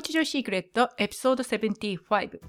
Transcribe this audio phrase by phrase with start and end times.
[0.00, 2.40] ーチジョイシークレットエピソード75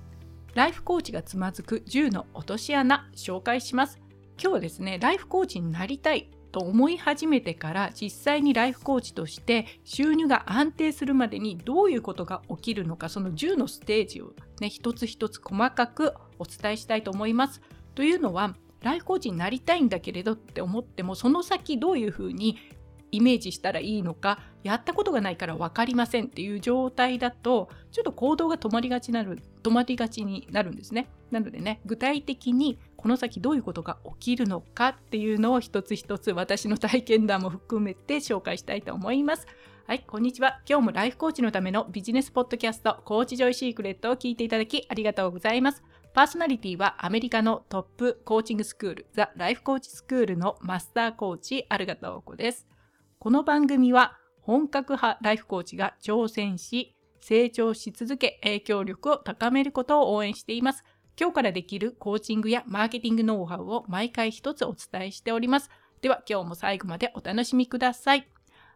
[0.55, 3.99] ライフコーチがつまずく10の落とし穴紹介します。
[4.41, 17.61] 今日はですねライフコーチになりたいと思い始めてから実際にライフコーチとして収入が安定するまでにどういうことが起きるのかその10のステージをね一つ一つ細かくお伝えしたいと思います。
[17.95, 22.57] というのはライフコーチになりたいんだけれどって思ってもその先どういうふうに
[23.11, 31.09] イメージしたらいいのかやったことがないから分かりませんっていう状態だとちょっと行動が止まりがちなる止まりがちになるんですね。
[31.29, 39.47] なのでね具体的にこの先どういうことが起きるのかっていうのを一つ一つ私の体験談も含めて紹介したいと思います。
[39.87, 40.61] はい、こんにちは。
[40.69, 45.83] 今日もライフコーチのためのビジネスポッドキャスト、コーチジョイシークレットを聞いていただきありがとうございます。
[46.13, 52.67] パーソナリティはアメリカのトップコーチングスクール、ザ・ライフコーチスクールのマスターコーチ、アルガタオコです。
[53.23, 60.83] この番組は本格派ライフコーチが挑戦し、成長し続け、影響力を高めることを応援しています。
[61.19, 65.69] 今日からできるコーチングやマーケティングノウハウを毎回一つお伝えしております。
[66.01, 68.27] では今日も最後までお楽しみください。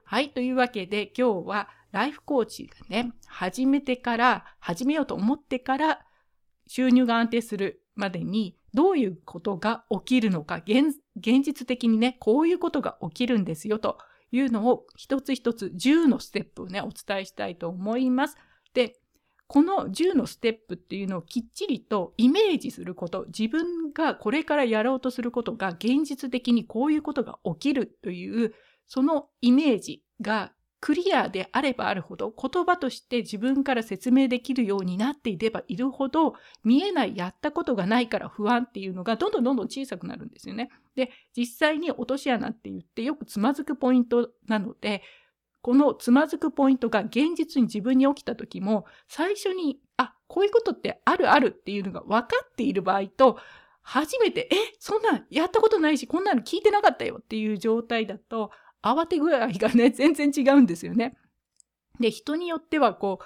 [0.04, 0.30] はい。
[0.30, 6.06] というわけで今日はライフコーチがね、始めてから、始めようと思ってから
[6.68, 13.98] 収入が安定するまでにどういうことが起きるのか、現実的にね、こういうことが起きるんですよと
[14.36, 18.38] いうのを一つ一つ10のステップをね、お伝えしたいと思います。
[18.74, 19.00] で、
[19.48, 28.54] この10のステップっていうのをきっちりとイメージすること、自分がこれからやろうとすることが現実的にこういうことが起きるという、
[28.88, 30.52] そのイメージが
[30.86, 40.70] クリアであればあるほど言葉として自分から説明できるようになっていればいるほど見えないやったことがないから不安っていうのがどんどんどんどん小さくなるんですよね。
[40.96, 45.02] で実際に落とし穴って言ってよくつまずくポイントなので
[45.64, 53.40] このつまずくポイントが現実に自分に起きた時も最初にあこういうことってあるあるっていうのが分かっている場合と
[53.82, 58.52] 初めてえそんなんやったことないしこんなの聞いてなかったよっていう状態だと
[58.86, 61.18] 慌て具合がね、全然違うんですよね。
[62.00, 63.26] で、人によってはこう、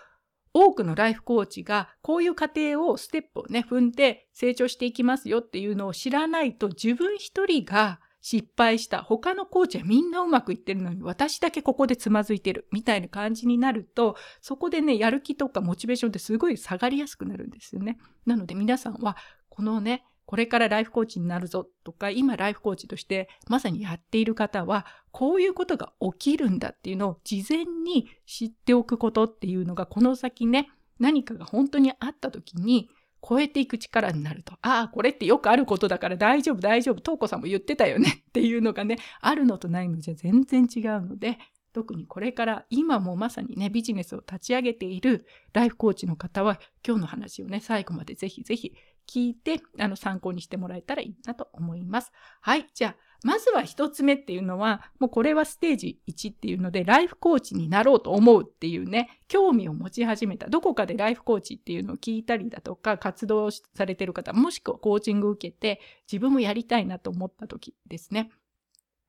[0.54, 17.98] 多くのライフコーチがこういう過程をステップをね、踏んで成長していきますよっていうのを知らないと自分一人が失敗した他のコーチはみんなうまくいってるのに私だけここでつまずいてるみたいな感じになるとそこでねやる気とかモチベーションってすごい下がりやすくなるんですよね。
[18.26, 19.16] なので皆さんは
[19.48, 30.70] このねこれからライフコーチになるぞとか、今ライフコーチとしてまさにやっている方は、こういうことが起きるんだっていうのを事前に知っておくことっていうのが、この先ね、
[31.00, 32.92] 何かが本当にあった時に、
[33.28, 34.54] 超えていく力になると。
[34.62, 36.98] ああ、これってよくあることだから大丈夫、大丈夫。
[36.98, 41.40] 東子さんも言ってたよね っていうのがね、あるのとないのじゃ全然違うので、
[41.74, 48.76] 特にこれから今もまさにね、ビジネスを立ち上げているライフコーチの方は、今日の話をね、最後までぜひぜひ
[49.10, 52.12] 聞いて、あの、参考にしてもらえたらいいなと思います。
[52.42, 52.68] はい。
[52.76, 60.48] じゃあ、まずは一つ目っていうのは、もうこれはステージ1っていうので、ライフコーチになろうと思うっていうね、興味を持ち始めた。
[60.48, 68.30] どこかでライフコーチっていうのを聞いたりだとか、活動されてる方、もしくはコーチング受けて、自分もやりたいなと思った時ですね。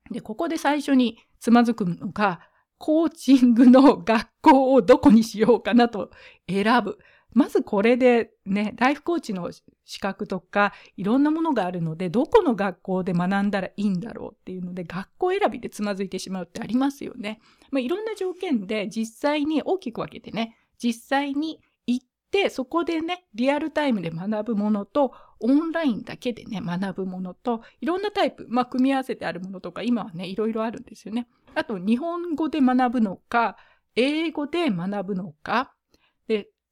[0.09, 2.41] で、ここで最初につまずくのが、
[2.81, 6.09] コーチングの学校をどこにしようかなと
[6.49, 6.97] 選ぶ。
[7.33, 9.49] まずこれでね、ライフコーチの
[9.85, 17.39] 資格とかいろんなものがあるので、どこの学校で学んだらいいんだろうっていうので、学校選びでつまずいてしまうってありますよね。
[17.71, 31.27] まあ、いろんな条件で実際に大きく分けてね、実際に行って、そこでね、リアルタイムで学ぶものと、オンラインだけでね、学ぶものと、いろんなタイプ、まあ、組み合わせてあるものとか、今はね、いろいろあるんですよね。
[31.55, 33.57] あと、日本語で学ぶのか、
[33.95, 35.73] 英語で学ぶのか、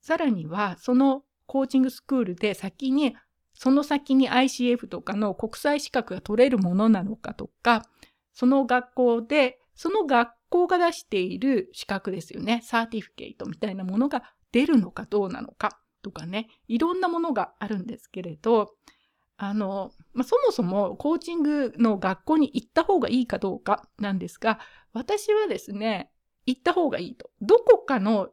[0.01, 3.15] さらには、そのコーチングスクールで先に、
[3.53, 7.83] その先に ICF とかの国際資格が取れるものなのかとか、
[8.33, 12.61] その学校で、その学校が出している資格ですよね。
[12.63, 18.73] サーティフィケイトみたいなものが出るのかどうなのかとかね、いろんなものがあるんですけれど、
[19.37, 24.59] あの、まあ、そもそもコーチングの学校に行った方がいいかどうかなんですが、
[24.93, 26.11] 私はですね、
[26.45, 27.29] 行った方がいいと。
[27.41, 28.29] どこかの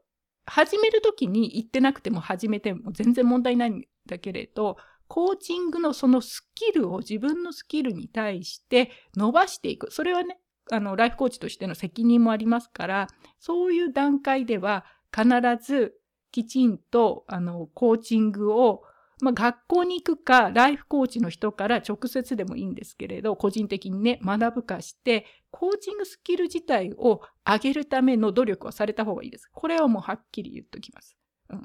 [0.47, 4.77] 始める時に言ってなくても始めても全然問題ないんだけれど、
[5.09, 9.91] コーチングのそのスキルを自分のスキルに対して伸ばしていく。
[9.91, 10.39] それはね、
[10.71, 13.07] あの、ライフコーチとしての責任もありますから、
[13.39, 14.85] そういう段階では
[15.15, 15.29] 必
[15.63, 15.95] ず
[16.33, 18.83] きちんと、あの、コーチングを
[19.23, 25.25] まあ、学校に行くか、ライフコーチの人から直接でもいいんですけれど、個人的にね、学ぶかして、
[25.59, 29.49] コーチングスキル自体を上げるための努力をされた方がいいです。
[29.51, 31.17] これはもうはっきり言っときます。
[31.49, 31.57] う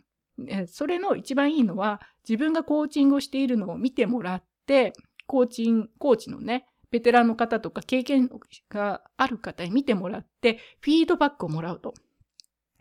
[0.44, 4.94] ん、それの一番いいのは自分がコーチングをしているのを見てもらって
[5.28, 8.30] コーチンコーチのねベテランの方とか経験
[8.70, 11.94] がある方に見てもらってフィードバックをもらうと。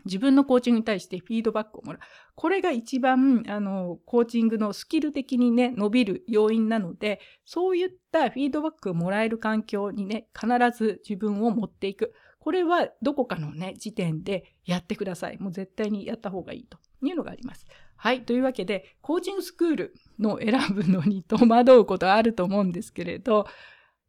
[0.04, 2.00] 自分のコーチングに対してフィードバックをもらう。
[2.34, 12.14] これが一番、あの、コーチングのスキル的にね、伸びる要因なので、そういったフィードバックをもらえる環境にね、必ず自分を持っていく。
[12.38, 15.38] これはどこかのね、時点でやってください。
[15.38, 17.66] もう絶対にやった方がいいというのがあります。
[17.96, 18.24] はい。
[18.24, 23.46] というわけで、コーチングスクールの選ぶのに戸惑うことあると思うんですけれど、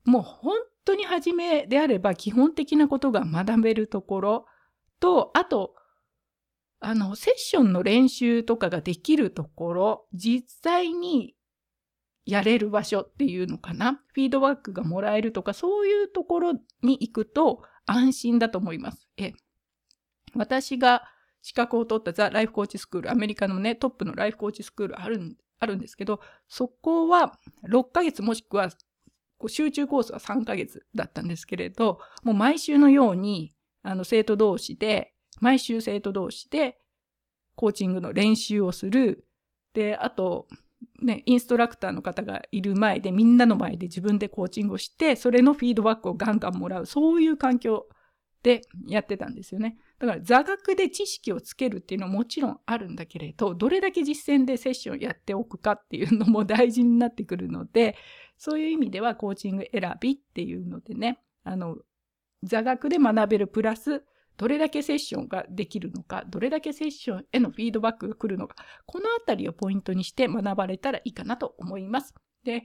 [0.06, 4.46] もう本当に初めであれば基本的なことが学べるところ
[5.02, 5.76] と、あと、
[6.82, 11.36] あの、セッションの練習とかができるところ、実際に
[12.26, 14.02] やれる場所っていうのかな？
[14.14, 19.08] フィードバックがもらえるとか、そういうところに行くと安心だと思います。
[19.18, 19.34] え
[20.36, 21.04] 私が
[21.44, 27.40] 資格を取ったザ・ライフコーチスクール、アメリカのね、トップのライフコーチスクールあるんあるんですけど、そこは
[27.70, 28.70] 6ヶ月もしくは
[29.48, 33.54] 集中コースは3ヶ月だったんですけれど、もう毎週のように
[33.84, 35.11] あの生徒同士で、
[35.42, 36.78] 毎週生徒同士で
[37.56, 39.26] コーチングの練習をする。
[39.74, 40.48] で、あと、
[41.02, 46.86] ね、インストラクターの方がいる前で、みんなの前で自分でコーチングをして、それのフィードバックをガンガンもらう。
[46.86, 47.88] そういう環境
[48.44, 49.78] でやってたんですよね。
[50.00, 57.96] だから座学で知識をつけるっていうのはもちろんあるんだけれど、どれだけ実践でセッションやっておくかっていうのも大事になってくるので、
[58.38, 61.78] そういう意味ではコーチング選びっていうのでね、あの、
[62.44, 64.04] 座学で学べるプラス、
[64.42, 68.56] どれだけセッションができるのか、どれだけセッションへのフィードバックが来るのか、
[68.88, 72.16] このあたりをポイントにして学ばれたらいいかなと思います。
[72.44, 72.64] で、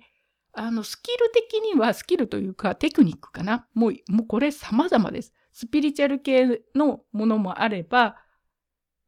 [0.54, 3.68] あの、スキル的には、スキルというかテクニックかな。
[3.74, 5.34] もう、もうこれ様々です。
[5.52, 8.16] スピリチュアル系のものもあれば、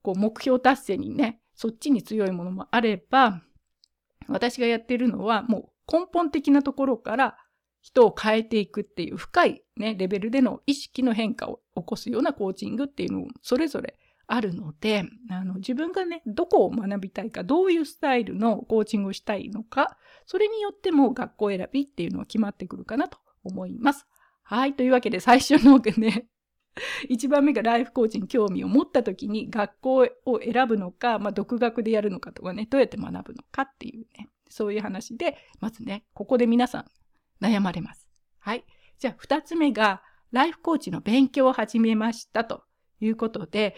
[0.02, 3.40] こう目標達成にね、そっちに強いものもあれば、
[4.28, 7.38] 私がやってるのはもう根本的なところから
[7.80, 19.96] 人を変えていくっていう深いね、レベルでの意識の変化を起こすようなコーチングっていうのもそれぞれあるので、あの自分がね、どこを学びたいか、どういうスタイルのコーチングをしたいのか、
[20.26, 24.06] それによっても学校選びっていうのは決まってくるかなと思います。
[24.42, 24.74] はい。
[24.74, 26.26] というわけで最初のね、
[27.10, 38.08] 1番目がライフコーチに興味を持った時に学校を選ぶのか、まあ、独学でやるのかとかね、どうやって学ぶのかっていうね、そういう話で、まずね、ここで皆さん悩まれます。
[38.38, 38.64] はい。
[38.98, 40.02] じゃあ2つ目が、
[40.32, 42.62] ライフコーチの勉強を始めましたと
[43.00, 43.74] いうことで、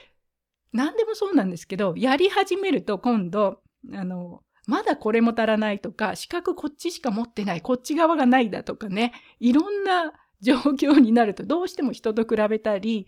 [0.73, 3.61] 何でもそうなんですけど、やり始めると今度、
[3.93, 13.06] あの、まだこれも足らないとか、資格こっちしか持ってない、こっち側がないだとかね、いろんな状況になるとどうしても人と比べたり、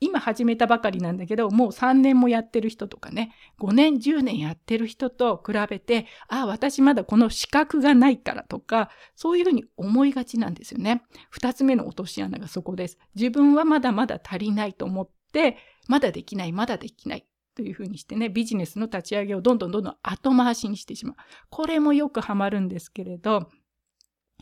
[0.00, 11.02] 今始めたばかりなんだけど、もう3年もやってる人とかね、5年、10年やってる人と比べて、ああ、私まだこの資格がないからとか、そういうふうに思いがちなんですよね。
[11.32, 12.98] 2つ目の落とし穴がそこです。
[13.14, 15.56] 自分はまだまだ足りないと思って、
[15.88, 17.26] まだできない、まだできない。
[17.54, 21.16] というふうにしてね、ビジネスの立ち上げをどんどんどんどん後回しにしてしまう。
[21.50, 23.48] これもよくハマるんですけれど、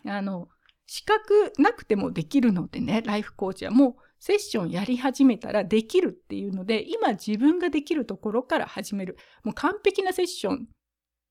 [0.06, 0.49] あの、
[0.87, 9.17] 資格なくてもできるのでね、ライフコーチはもうセッションやり始めたらできるっていうので、今自分ができるところから始める。
[9.43, 10.69] もう完璧なセッション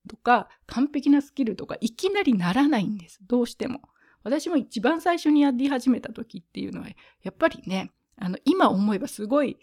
[0.06, 3.20] とか、完璧なスキルとか、いきなりならないんです。
[3.26, 3.80] どうしても。
[4.24, 6.88] 私も一番最初にやり始めた時っていうのは、
[7.22, 9.56] やっぱりね、あの、今思えばすごい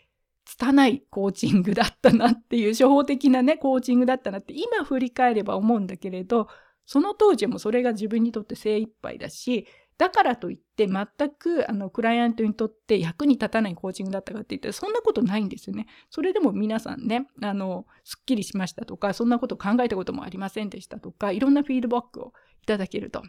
[0.45, 6.47] 拙いコーチングだったなっていう、初歩的なね、コーチングだったなって、今振り返れば思うんだけれど、
[6.87, 9.67] その当時もそれが自分にとって精一杯だし、
[9.99, 15.87] だからといって全くあのクライアントにとって役に立たないコーチングだったかって言ったらそんなことないんですよね。
[16.09, 22.31] それでも皆さんね、あの、すっきりしましたとか、そんなこと考えたこともありませんでしたとか、いろんなフィードバックを
[22.63, 23.23] いただけると。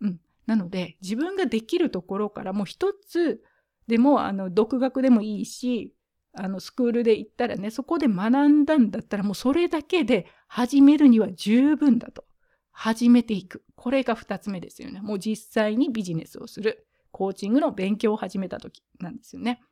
[0.00, 0.20] うん。
[0.46, 3.42] なので、自分ができるところからもう一つ
[3.88, 5.92] でも、あの、独学でもいいし、
[6.34, 12.24] あの、スクールで行ったらね、そこで学んだんだったらもうそれだけで始めるには十分だと。
[12.72, 13.64] 始めていく。
[13.76, 15.00] これが2つ目ですよね。
[15.00, 16.86] もう実際にビジネスをする。
[17.10, 19.62] コーチングの勉強を始めた時なんですよね。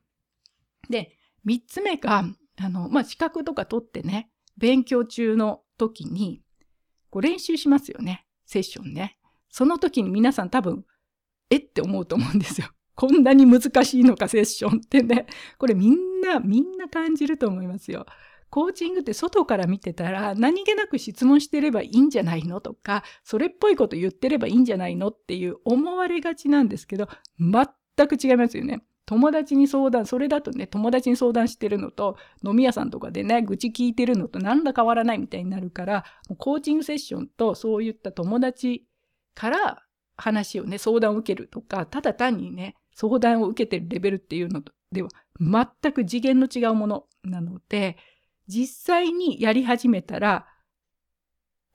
[0.89, 1.17] で、
[1.47, 2.25] 3つ目が、
[2.57, 6.43] あの、まあ、資格とか取ってね、勉強中の時に、
[7.09, 8.27] こう練習しますよね。
[8.45, 9.19] セッションね。
[9.49, 10.85] その時に皆さん多分、
[11.49, 12.69] えって思うと思うんですよ。
[12.95, 15.27] こんなに難しいのか、セッションってね。
[15.59, 18.05] これみんな、みんな感じると思いますよ。
[18.51, 28.83] コーチングって外から見てたら何気なく質問してればいいんじゃないのとか、それっぽいこと言ってればいいんじゃないのっていう思われがちなんですけど、全く違いますよね。
[29.07, 36.05] 友達に相談、それだとね、友達に相談してるのと、飲み屋さんとかでね、愚痴聞いてるのと何ら変わらないみたいになるから、
[36.39, 38.87] コーチングセッションとそういった友達
[39.35, 39.83] から
[40.17, 45.09] 話をね、相談を受けるとか、ただ単にね、相談を受けてるレベルっていうのでは、
[45.41, 47.97] 全く次元の違うものなので、
[48.51, 50.47] 実際にやり始めたら、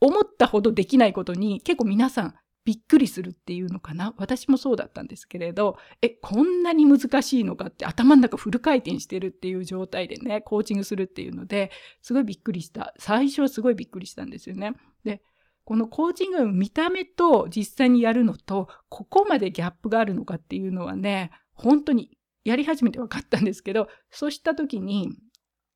[0.01, 14.73] 思ったほどできないことに結構皆さんびっくりするっていうのかな私もそうだったんですけれどえこんなに難しいのかって頭の中フル回転してるっていう状態でねコーチングするっていうのですごいびっくりした最初はすごいびっくりしたんですよね。
[15.03, 15.21] で
[15.63, 25.09] このコーチングの見た目と実際にやるのとここまでギャップがあるのかっていうのはね本当にやり始めて分かったんですけどそうした時に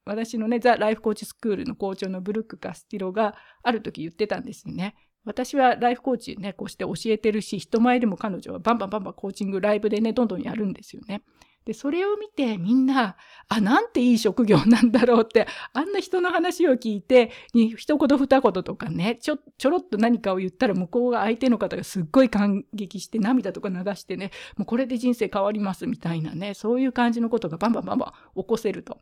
[0.10, 4.96] 私のねザ・ライフコーチスクールの校長のブルック・カスティロがある時言ってたんですよね。
[5.26, 11.22] 私はライフコーチね、こうして教えてるし、人前でも彼女はバンバンバンバンコーチング、ライブでね、どんどんやるんですよね。
[11.66, 13.16] で、それを見てみんな、
[13.48, 28.98] あ、なんていい職業なんだろうって、あんな人の話を聞いて、に一言二言とかね、ちょ、ちょろっと何かを言ったら向こうが相手の方がすっごい感激して涙とか流してね、もうこれで人生変わりますみたいなね、そういう感じのことがバンバンバンバン起こせると。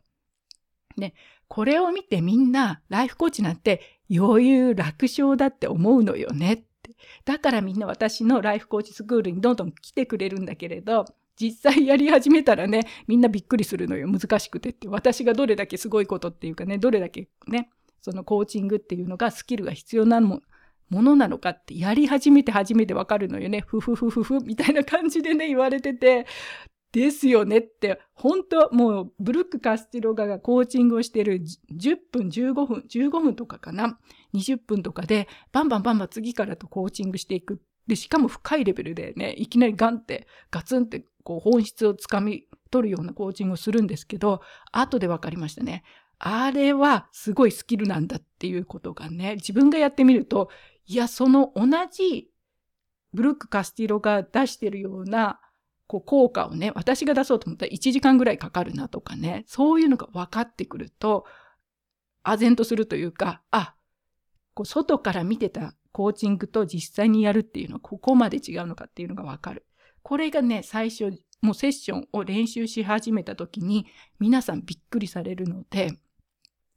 [1.00, 1.14] ね、
[1.48, 3.80] これを見てみんなライフコーチなんて
[4.14, 6.96] 余裕楽勝だって思うのよねって。
[7.24, 11.04] だからみんな私のライフコーチスクールにどんどん来てくれるんだけれど、
[11.40, 14.08] 実際やり始めたらね、みんなびっくりするのよ。
[14.08, 14.88] 難しくてって。
[14.88, 17.70] 私がどれだけすごいことっていうかね、どれだけね、
[18.02, 20.40] そのコーチングっていうのがスキルが必要なも
[20.90, 23.62] ものなのかってやり始めて初めてわかるのよね。
[23.66, 26.26] ふふふふふみたいな感じでね、言われてて、
[26.92, 31.42] ですよねって、本当もう、ブルック・カスティロガがコーチングをしている
[31.72, 33.98] 10分、15分、15分とかかな、
[34.34, 37.60] 20分とかで、バンバンバンバン次からとコーチングしていく。
[37.86, 44.40] で、しかも深いレベルでね、いきなりガンって、ガツンって、こう、本質をつかみ取るようなコーチングをするんですけど、
[44.72, 45.84] 後で分かりましたね。
[46.18, 50.50] あれはすごいスキルなんだっていうことがね、自分がやってみると、
[50.86, 52.30] いや、その同じ
[53.12, 55.40] ブルック・カスティロが出してるような
[55.88, 61.24] こう効果をね、私が出そうと思ったら1時間ぐらいかかるなとかね、そういうのが分かってくると、
[62.22, 63.74] 唖然とするというか、あ、
[64.52, 69.64] こう外から見てたコーチングと実際にやるっていうのはここまで違うのかっていうのが分かる。
[70.02, 73.86] これがね、最初、もうセッションを練習し始めた時に
[74.18, 75.98] 皆さんびっくりされるので、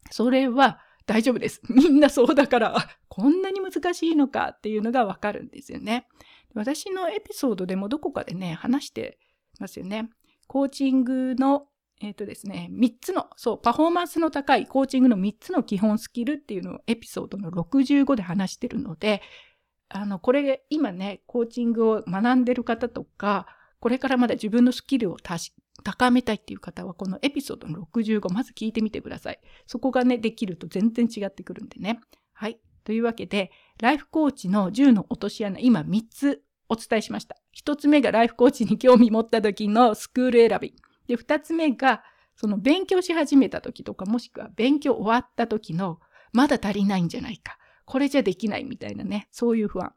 [0.10, 1.62] それは大丈夫です。
[1.70, 2.76] みんなそうだから、
[3.10, 6.08] こんなに難しいのかっていうのがわかるんですよね。
[6.54, 9.18] 私のエピソードでもどこかでね、話して
[9.60, 10.10] ますよね。
[10.48, 11.68] コーチングの、
[12.02, 19.22] えっ、ー、とですね、3つの、そう、パフォーマンスの高いコーチングの3つの基本スキルっていうのをエピソードの65で話してるので、
[19.90, 23.48] あの、これ今ね、コーチングを学んでる方とか、
[23.80, 25.18] これからまだ自分のスキルを
[25.84, 29.40] 高めたいっていう方は、このエピソードの65、まず聞いてみてください。
[29.68, 32.00] そこがね、できると全然違ってくるんでね。
[32.34, 32.60] はい。
[32.84, 37.38] というわけで、ライフコーチの10の落とし穴、今3つお伝えしました。
[37.58, 40.76] 1つ目がライフコーチに興味持った時のスクール選び。
[41.08, 42.04] で、2つ目が、
[42.36, 46.00] その勉強し始めた時とか、もしくは勉強終わった時の、
[46.32, 47.58] まだ足りないんじゃないか。
[47.86, 49.94] これじゃできないみたいなね、そういう不安。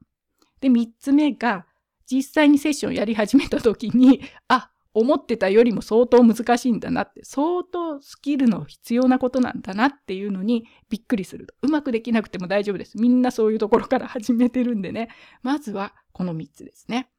[0.61, 1.67] で、3つ目が、
[2.07, 11.49] 実際にセッションをやり始めた時に、あ、思ってたよりも相当難しいんだなって、相当スキルの必要なことなんだなっていうのにびっくりする。
[11.63, 12.97] うまくできなくても大丈夫です。
[12.97, 15.09] みんなそういうところから始めてるんでね。
[15.43, 17.11] まずはこの3つですね。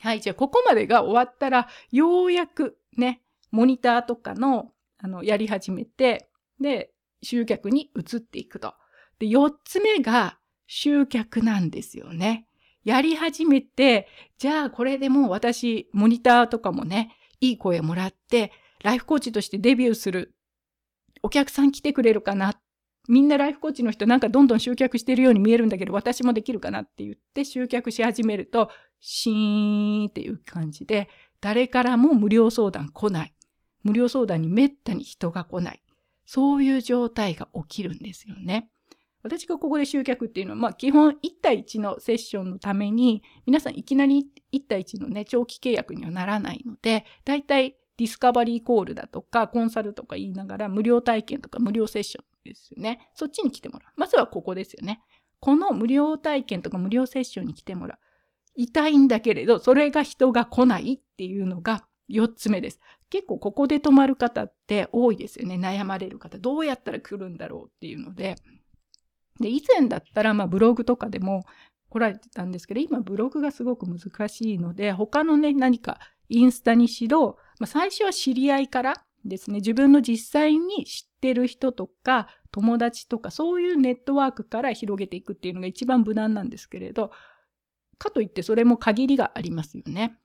[0.00, 0.20] はい。
[0.20, 6.28] じゃあ、ここまでが終わったら、ようやくね、モニターとかの、あの、やり始めて、
[6.60, 8.74] で、集客に移っていくと。
[9.18, 12.45] で、4つ目が集客なんですよね。
[12.86, 14.06] やり始めて、
[14.38, 18.52] じゃあこれでもう私、モニターとかもね、いい声もらって、
[18.84, 20.36] ライフコーチとしてデビューする。
[21.24, 22.54] お客さん来てくれるかな。
[23.08, 31.08] みんなライフコーチの人なんかどんどん集客してるように見えるんだけど、私もできるかなって言って集客し始めると、シーンっていう感じで、
[31.40, 33.34] 誰からも無料相談来ない。
[33.82, 35.82] 無料相談にめったに人が来ない。
[36.24, 38.70] そういう状態が起きるんですよね。
[39.26, 53.10] 私がここで集客っていうのは、まあ基本1対1のセッションのために、皆さんいきなり1対1のね、長期契約にはならないので、だいたいディスカバリーコールだとか、コンサルとか言いながら、無料体験とか無料セッションですよね。
[53.14, 53.92] そっちに来てもらう。
[53.96, 55.00] まずはここですよね。
[55.40, 57.98] この無料体験とか無料セッションに来てもらう。
[58.54, 62.80] 痛いんだけれど、それが人が来ないっていうのが4つ目です。
[63.10, 65.56] 結構ここで止まる方って多いですよね。
[65.56, 66.38] 悩まれる方。
[66.38, 68.36] どうやったら来るんだろうっていうので。
[69.40, 71.44] で、以前だったら、まあ、ブログとかでも
[71.88, 87.10] 来られてたんですけど、今ブログがすごく難しいので、他のね、何かインスタにしろ、まあ、最初は知り合いからですね、自分の実際に知ってる人とか友達とかそういうネットワークから広げていくっていうのが一番無難なんですけれど、
[87.98, 90.16] かといってそれも限りがありますよね。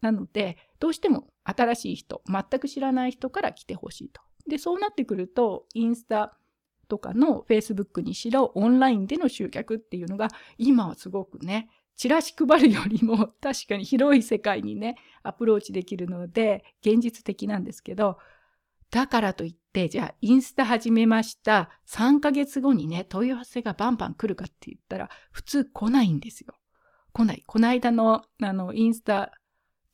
[0.00, 4.20] なので、どうしても新しい人、全く知らない人から来てほしいと。
[4.48, 6.38] で、そうなってくると、インスタ
[6.88, 10.28] とかの Facebook にしろ、オンラインでの集客っていうのが、
[10.58, 18.18] 今はすごくね、チラシ配るよりも 確かに広い世界にね、アプローチできるので、現実的なんですけど、
[18.90, 21.70] だからといって、じゃあインスタ始めました。
[21.86, 26.54] 3ヶ月後にね、問い合わせがバンバン来るかって言ったら、普通来ないんですよ。
[27.12, 27.42] 来ない。
[27.46, 29.32] この間の、あの、インスタ、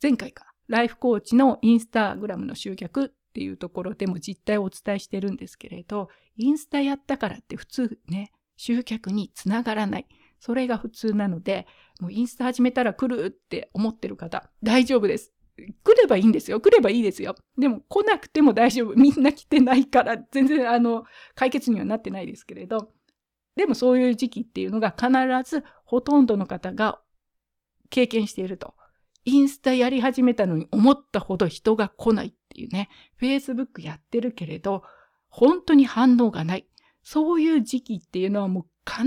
[0.02, 10.06] 前回か、ライフコーチのインスタグラムの集客っていうところでも実態をお伝えしてるんですけれど、インスタやったからって普通ね、集客につながらない。
[10.38, 11.66] それが普通なので、
[11.98, 15.32] もうインスタ始めたら来るって思ってる方、大丈夫です。
[15.56, 16.60] 来ればいいんですよ。
[16.60, 17.36] 来ればいいですよ。
[17.56, 18.94] でも来なくても大丈夫。
[18.94, 22.92] みんな来てないから、全然あの、解決にはなってないですけれど、
[23.56, 25.10] でもそういう時期っていうのが必
[25.48, 27.00] ずほとんどの方が
[27.88, 28.74] 経験していると。
[29.24, 32.88] インスタやり始めたのに思ったほど人が来ないっていうね。
[33.20, 34.82] Facebook やってるけれど、
[35.28, 36.66] 本当に反応がない。
[37.02, 39.04] そういう時期っていうのはもう必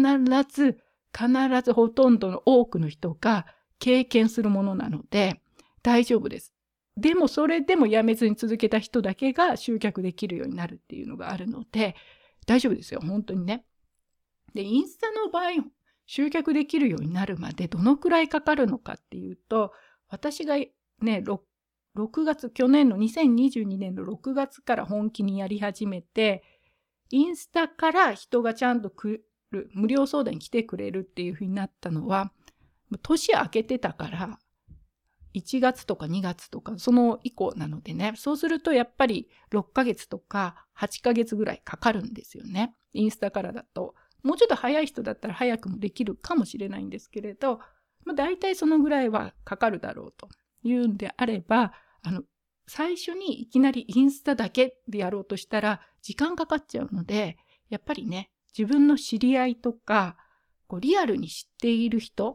[0.50, 0.80] ず、
[1.16, 1.28] 必
[1.64, 3.46] ずほとんどの多くの人が
[3.80, 5.42] 経験するものなので、
[5.84, 6.54] 大丈夫です。
[6.98, 11.96] でもそれでもやめずに続けた人だけが集客できるようになるっていうのがあるので、
[12.48, 13.02] 大丈夫ですよ。
[13.02, 13.66] 本当にね。
[14.54, 15.66] で、インスタの場合、
[16.06, 19.74] 集客できるようになるまでどのくらいかかるのかっていうと、
[20.10, 20.72] 私がね、
[21.02, 21.40] 6,
[21.98, 26.44] 6月、去年の2022年の6月から本気にやり始めて、
[27.12, 32.32] インスタから人がちゃんと来る、無料相談に来てくれるっていうふうになったのは、
[33.02, 34.40] 年明けてたから、
[35.36, 42.74] 1月とか2月とかその以降なのでね、そうするとやっぱり6ヶ月とか8ヶ月ぐらいかかるんですよね。
[42.94, 43.96] インスタからだと。
[44.24, 47.60] もうちょっと早い人だったら早くもできるかもしれないんですけれど、
[48.06, 50.30] まあ、大体そのぐらいはかかるだろうと
[50.64, 52.24] いうんであれば、あの、
[52.68, 57.38] 最初にいきなりインスタだけでやろうとしたら時間かかっちゃうので、
[57.70, 60.18] やっぱりね、自分の知り合いとか、
[60.68, 62.34] こうリアルに知っている人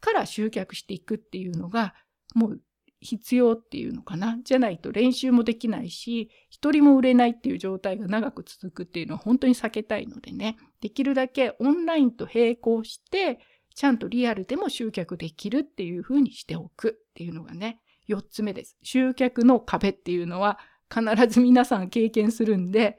[0.00, 1.94] から集客していくっていうのが、
[2.34, 2.60] もう
[3.00, 4.38] 必要っていうのかな。
[4.44, 10.56] じゃないと練習もできないし、一人も売れないっていう状態が長く続くっていうのは本当に避けたいのでね。
[10.80, 13.40] できるだけオンラインと並行して、
[13.74, 18.76] ちゃんとリアルでも集客できるっていうふうにしておくっていうのがね、4つ目です。
[18.82, 20.58] 集客の壁っていうのは
[20.92, 22.98] 必ず皆さん経験するんで、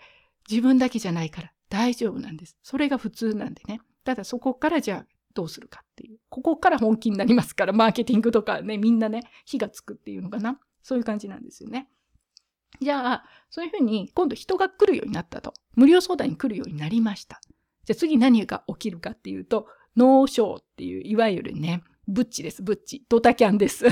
[0.49, 2.57] 自分だけじゃないから大丈夫なんです。
[2.63, 3.81] それが普通なんでね。
[4.03, 6.19] ただそこからじゃあどうするかっていう。
[6.29, 10.59] ここから本気になりますから、マーケティングとかね、みんなね、火がつくっていうのかな。
[10.83, 11.87] そういう感じなんですよね。
[12.81, 15.53] じゃあ、そういうふうに今度人が来るようになったと。
[15.75, 17.39] 無料相談に来るようになりました。
[17.85, 23.05] じゃあ次何が起きるかっていうと、脳症っていう、いわゆるね、ブッチです、ブッチ。
[23.09, 23.87] ドタキャンです。
[23.87, 23.91] っ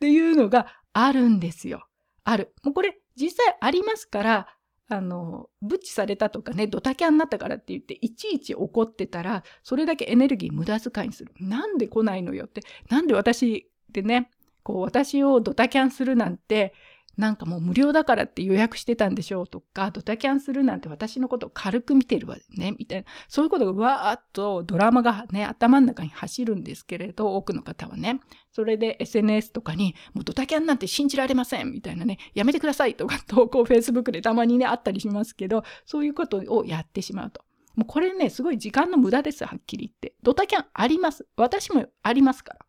[0.00, 1.86] ていうのがあるんですよ。
[2.24, 2.54] ある。
[2.62, 4.48] もうこれ実際ありますから、
[4.88, 11.32] あの、ブッチされたとかね、ドタキャンになったからって言って、いちいち怒ってたら、それだけエネルギー無駄遣いにする。
[11.40, 12.62] なんで来ないのよって。
[12.90, 14.30] なんで私でね、
[14.62, 16.74] こう、私をドタキャンするなんて、
[17.16, 23.06] なんかもう無料だからって予約してたんでしょうとか、ドタキャンするなんて私のことを軽く見てるわね、みたいな。
[23.28, 28.20] そういうことがわーっとドラマがね、頭の中に走るんですけれど、多くの方はね。
[28.52, 37.44] それで SNS とかに、もうドタキャンなんて信じられませんみたいなね、やめてくださいとか 投稿 Facebook でたまにね、あったりしますけど、そういうことをやってしまうと。
[37.76, 40.14] もうこれね、すごい時間の無駄です、はっきり言って。
[40.22, 41.26] ドタキャンあります。
[41.36, 42.66] 私もありますから。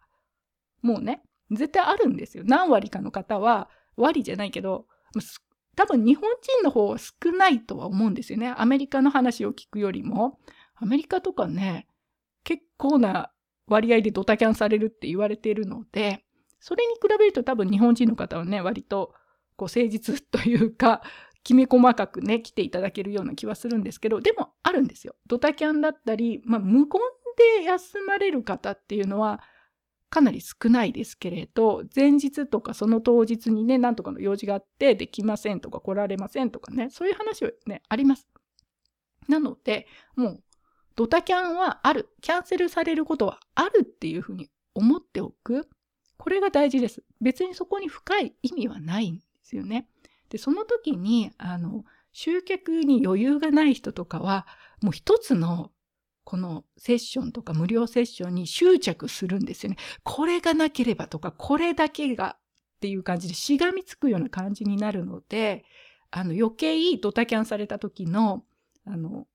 [0.81, 2.43] もうね、絶対あるんですよ。
[2.45, 4.87] 何割かの方は、割じゃないけど、
[5.75, 8.53] 多分日本人の方は少ないとは思うんですよね。
[8.57, 10.39] アメリカの話を聞くよりも。
[10.75, 11.87] アメリカとかね、
[12.43, 13.31] 結構な
[13.67, 16.25] 割合でドタキャンされるって言われているので、
[16.59, 19.13] それに比べると多分日本人の方はね、割と
[19.55, 21.01] こう誠実というか、
[21.43, 25.15] きめ細かくね、来ていただけるような気はするんですけど、でもあるんですよ。
[25.27, 27.01] ドタキャンだったり、まあ、無言
[27.59, 29.41] で休まれる方っていうのは、
[30.09, 38.27] かなり少ないですけれど、前日とかその当日にね、なんとかの用事があってできませんとか来られませんとかね、そういう話はね、あります。
[39.27, 40.43] なので、もう、
[40.95, 42.09] ドタキャンはある。
[42.21, 45.67] キャンセルされることはあるっていうふうに思っておく。
[46.17, 47.03] これが大事です。
[47.19, 49.89] 別にそこに深い意味はないんですよね。
[50.29, 54.47] で、その時に、あの、集客に余裕がない人とかは、
[54.81, 55.71] もう一つの
[56.25, 59.77] このセッションとか無料セッションに執着するんですよね。
[60.03, 62.35] これがなければとか、これだけが
[62.77, 65.63] っていう感じでしがみつくような感じになるので
[66.11, 68.43] あの余計ドタキャンされた時の
[68.85, 69.27] あの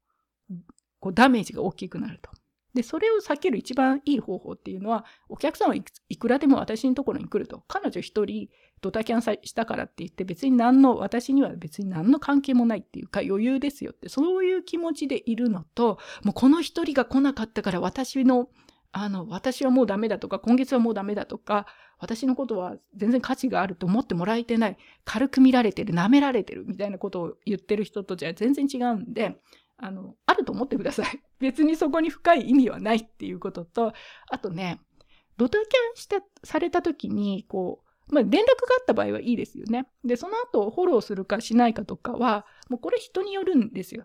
[1.00, 2.30] こうダメージが大きくなると。
[2.74, 5.82] で、それを避ける一番いい方法っていうのは、お客さんはい
[6.16, 7.64] くらでも私のところに来ると。
[7.66, 8.48] 彼女一人
[8.80, 18.48] ドタキャンしたからって言って別に何の、私には別に何の関係もないっていうか余裕ですよって、そういう気持ちでいるのと、もうこの一人が来なかったから私の、
[18.92, 21.66] あの、私はもうダメだとか、今月はもうダメだとか、
[21.98, 29.36] 私のことは全然価値があると思ってもらえてない、軽く見られてる、舐められてるみたいなことを言ってる人とじゃ全然違うんで、
[29.76, 31.22] あの、あると思ってください。
[31.38, 33.92] 別にそこに深い意味はないっていうことと、
[34.28, 34.80] あとね、
[35.36, 39.86] ドタキャンした、された時に、こう、まあ、連絡があった場合はいいですよね。
[40.04, 44.04] で、その後フォローするかしないかとかは、もうこれ人によるんですよ。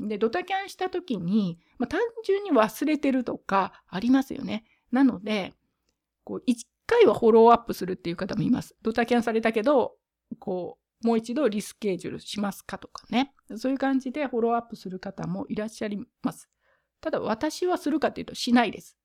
[0.00, 4.64] で、ドタキャンした時に、まあ、単純に忘れてるとかありますよね。
[4.92, 5.54] なので、
[6.24, 8.76] こう、一回はフォローアップするっていう方もいます。
[8.82, 9.96] ドタキャンされたけど、
[10.38, 13.34] こう、もう一度リスケジュールしますかとかね。
[13.56, 16.48] そういう感じでフォローアップする方もいらっしゃいます。
[17.00, 18.97] ただ私はするかというとしないです。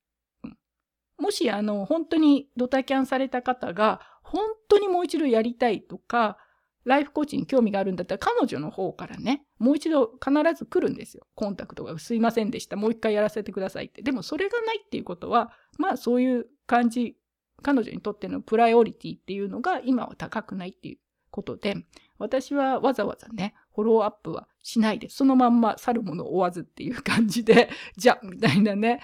[1.23, 6.37] もしあの本当にドタキャンされた方が本当にもう一度やりたいとか、
[6.83, 11.25] ライフコーチに興味があるんだったら彼女の方からね、もう一度必ず来るんですよ。
[11.35, 12.75] コンタクトがすいませんでした。
[12.75, 14.01] もう一回やらせてくださいって。
[14.01, 17.15] でもそれがないっていうことは、まあそういう感じ、
[17.61, 20.97] 彼女にとってのプライオリティっていうのが今は高くないっていう
[21.31, 21.77] ことで、
[22.19, 29.01] 私はわざわざね、フォローアップはしないで、そのまんま去るものを追わずっていう感じで、 じゃ、みたいなね、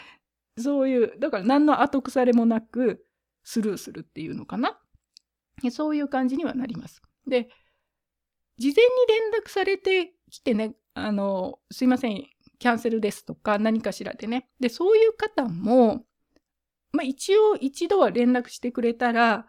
[0.60, 3.06] そういう、だから何の後腐れもなく
[3.44, 4.80] スルーするっていうのかな？
[5.72, 7.02] そういう感じにはなります。
[7.28, 7.50] で、
[8.58, 12.26] 事前に連絡されてきてね、あの、すいません、
[12.60, 14.50] キャンセルですとか何かしらでね。
[14.60, 16.06] で、そういう方も、
[16.92, 19.48] まあ一応一度は連絡してくれたら、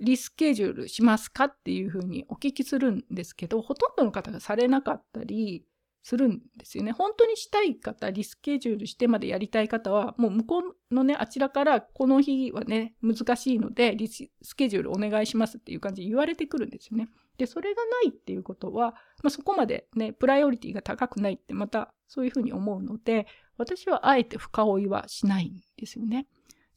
[0.00, 5.64] リスケジュールしますかっていうふうにお聞きするんですけど、ほとんどの方がされなかったり
[6.02, 6.92] するんですよね。
[6.92, 17.08] 本当にしたい方、リスケジュールしてまでやりたい方は、もう向こうのね、あちらからこの日はね、難しいので、リスケジュールお願いしますっていう感じで言われてくるんですよね。
[17.36, 23.26] で、それがないっていうことは、まあ、そこまでね、プライオリティが高くないってまたそういうふうに思うので、
[23.58, 26.26] 私はあえて深追いはしないんですよね。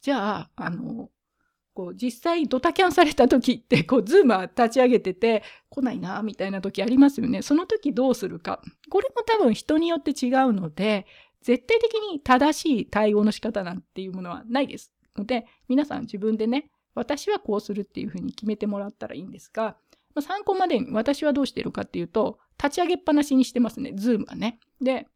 [0.02, 1.10] じゃあ、あの、
[1.74, 7.42] こう実際ドタキャンされた時って こうズームは立ち上げてて来ないなみたいな時ありますよね。
[7.42, 8.62] その時どうするか。
[8.90, 11.06] これも多分人によって違うので
[11.42, 14.94] 絶対的に正しい対応の仕方なんていうものはないです。
[15.16, 19.78] ので皆さん自分でね私はこうするっていうふうに決めてもらったらいいんですが、
[20.14, 23.94] まあ、参考までに私はどうしてるかっていうと立ち上げっぱなしにしてますね。
[23.96, 24.60] ズームはね。
[24.82, 25.08] で、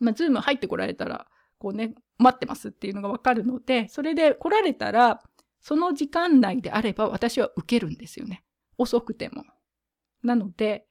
[0.00, 1.26] まあ、ズーム入ってこられたら
[1.58, 5.22] こうね待ってますっていうのがわかるのでそれで来られたら
[5.62, 8.44] その時間内であれば私は受けるんですよね。
[8.78, 9.44] 遅くても。
[10.22, 10.86] なので、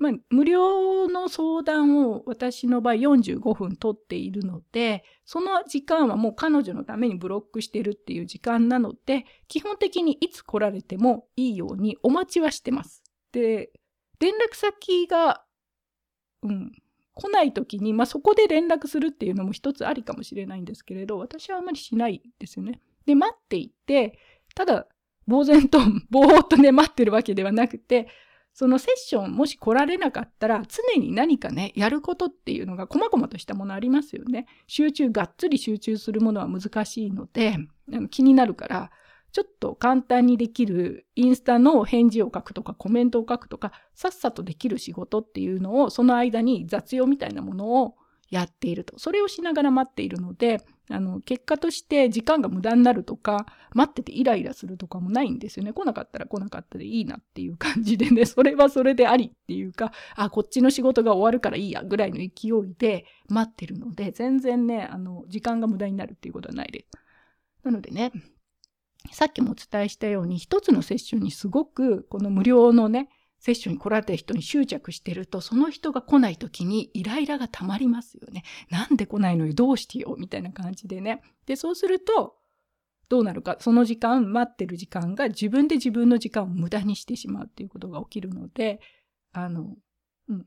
[0.00, 13.02] まあ、無料の相談を私の場合45分取っているので、その時間はもう彼女のためにブロックしてるっていう時間なので、基本的にいつ来られてもいいようにお待ちはしてます。
[13.32, 13.70] で、
[14.20, 15.44] 連絡先が、
[16.42, 16.72] うん、
[17.14, 22.80] 来ない時に、まあ、そこで連絡するっていうのも一つありかもしれないんですけれど、私はあまりしないですよね。
[23.06, 24.18] で、待っていて、
[24.54, 24.86] ただ、
[25.28, 25.78] 呆然と、
[26.10, 28.08] ぼーっとね、待ってるわけではなくて、
[28.52, 34.46] そのセッションもし来られなかったら、常に何かね、やることっていうのが、細々としたものありますよね。
[34.66, 37.56] 集中、がっつり集中するものは難しいので、
[38.10, 38.90] 気になるから、
[39.32, 47.94] ちょっと簡単にできるインスタの返事を書くとかコメントを書くとか、さっさとできる仕事っていうのを、その間に雑用みたいなものを
[48.30, 48.98] やっていると。
[48.98, 50.60] それをしながら待っているので、
[50.90, 55.72] あの、結果として時間が無駄になるとか、待っててイライラするとかもないんですよね。
[55.72, 66.86] 来なかったら来なかったでいいなっていう感じでね、 それはそれでありっていうか、あ、こっちの仕事が終わるからいいやぐらいの勢いで待ってるので、全然ね、あの、時間が無駄になるっていうことはないです。
[67.64, 68.12] なのでね、
[69.12, 73.08] さっきもお伝えしたように、一つのセッションにすごく、この無料のね、
[73.40, 78.44] セッションに来られた人に執着してると、その人が来ない時にイライラが溜まりますよね。
[78.70, 79.46] なんで来ないの？
[79.46, 81.22] よ、どうしてよ、みたいな感じでね。
[81.46, 82.36] で、そうすると、
[83.08, 88.80] どうなるか、その時間、待ってる時間が自分で自分の時間を無駄にしてしまうっていうことが起きるので、
[89.32, 89.74] あの、
[90.28, 90.46] うん。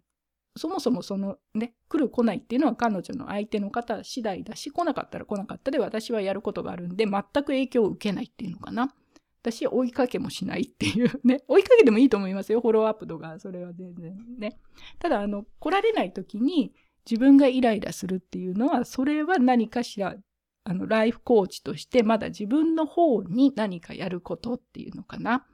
[0.55, 8.93] そもそもそのね、来る来ないっていうのは彼女の相手の方次第だし、来なかったら来なかったで私はやることがあるんで、全く影響を受けないっていうのかな。
[9.43, 11.43] 私追いかけもしないっていうね。
[11.49, 12.61] 追いかけてもいいと思いますよ。
[12.61, 14.57] フォローアップとか、それは全然ね。
[14.99, 16.73] ただ、あの、来られない時に
[17.09, 20.15] 自分がイライラするっていうのは、それは何かしら、
[20.65, 25.45] あのライフコーチとしてまだ自分の方に何かやることっていうのかな。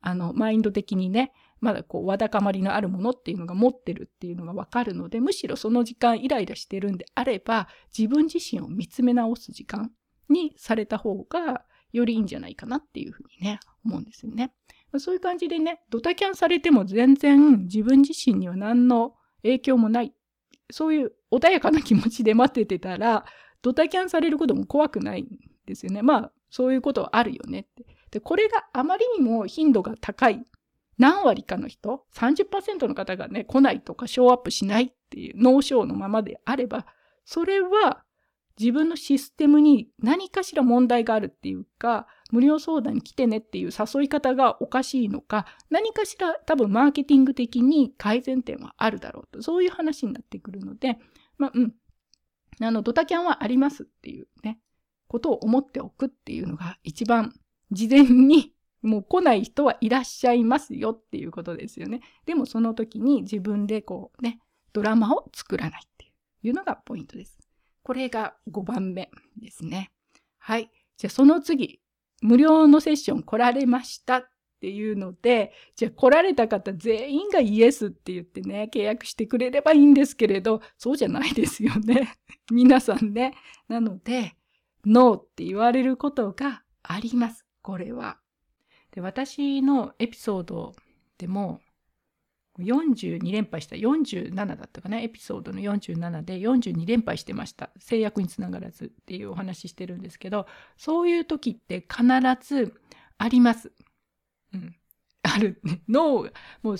[0.00, 9.90] あのマインド的にねまだこうわだかまりのあるものっていうのが持ってるっていうのがわかるのでむしろその時間イライラしてるんであれば自分自身を見つめ直す時間
[10.28, 14.52] にされた方がよりいいんじゃないかなっていうふうにね思うんですよね。
[14.98, 20.14] そういう感じでねドタキャンされても全然自分自身には何の影響もない
[20.70, 23.24] そういう穏やかな気持ちで待っててたら
[23.62, 25.28] ドタキャンされることも怖くないん
[25.66, 26.02] ですよね。
[26.02, 27.86] まあそういうことはあるよねって。
[28.10, 30.42] でこれがあまりにも頻度が高い
[30.96, 36.86] 何割かの人30%の方がね来ないとかショーアップしないっていうノーショーのままであれば
[37.24, 38.02] それは
[38.58, 50.98] 自分のシステムに何かしら問題があるっていうか無料相談に来てねっていう誘い方がおかしいのか何かしら多分マーケティング的に改善点はあるだろうとそういう話になってくるので
[51.38, 51.72] まあうん
[52.60, 54.58] あのドタキャンはありますっていうね
[55.06, 57.32] ことを思っておくっていうのが一番
[57.70, 62.00] 事前に もう来ない人はいらっしゃいますよっていうことですよね。
[62.26, 64.40] でもその時に自分でこうね、
[64.72, 66.12] ドラマを作らないって
[66.44, 67.37] いうのがポイントです。
[67.88, 69.90] これが5番目ですね。
[70.36, 70.70] はい。
[70.98, 71.80] じゃあその次、
[72.20, 74.28] 無料のセッション来られましたっ
[74.60, 82.18] ていうので、じゃあ来られた方全員がイエスって言ってね、契約してくれればいいんですけれど、そうじゃないですよね。
[82.52, 83.32] 皆さんね。
[83.68, 84.36] なので、
[84.84, 87.46] ノーって言われることがあります。
[87.62, 88.18] これは。
[88.92, 90.74] で私のエピソード
[91.16, 91.62] でも
[92.58, 102.04] 42連敗した47だったかなエピソードの47で42連敗してました制約につながらずっていうお話してるんですけどそういう時って必
[102.40, 102.74] ず
[103.18, 103.72] あります。
[104.54, 104.76] うん、
[105.22, 106.30] ある 脳
[106.62, 106.76] もう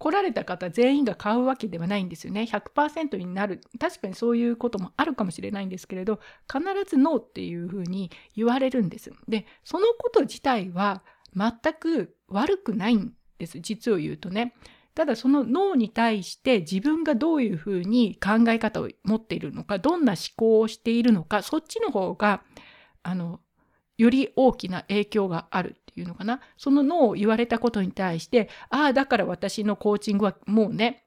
[0.00, 2.48] 来られた方全員が買うわけではないんですよね。
[2.50, 3.60] 100%になる。
[3.78, 9.12] 確かにそういうこともあるかもしれないんですけれど、必ずノーっていうふうに言われるんです。
[9.28, 11.02] で、そのこと自体は
[11.36, 13.60] 全く悪くないんです。
[13.60, 14.54] 実を言うとね。
[14.94, 22.42] ただその脳に対して自分がどういうふうに考え方を持っているのか、どんな思考をしているのか、そっちの方が、
[23.02, 23.40] あの、
[23.96, 26.40] より大きな影響があるっていうのかな。
[26.56, 31.04] その脳を言われたことに対して、ああ、だから私のコーチングはもうね、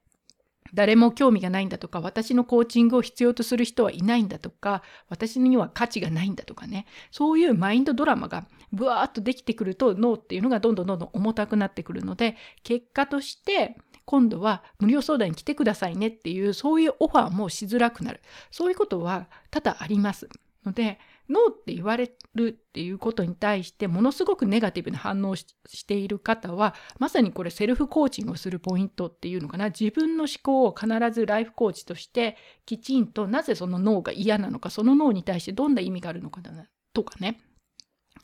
[0.74, 18.20] 誰も興味がないんだとか、私のコーチングを必要とする人はいないんだとか、私には価値がないんだとかね、そういうマインドドラマがブワーッとできてくると脳っていうのがどんどんどんどん重たくなってくるので、結果として今度は無料相談に来てくださいねっていう、そういうオファーもしづらくなる。
[18.50, 20.28] そういうことは多々あります。
[20.66, 25.48] ので、ノーって言われるっていうことに対してものすごくネガティブな反応をし
[25.86, 29.66] ている方はまさにこれセルフコーチングをするポイントっていうのかな。
[29.66, 37.40] 自分の思考を必ずライフコーチとしてきちんとなぜその脳が嫌なのかその脳に対してどんな意味があるのかなとかね。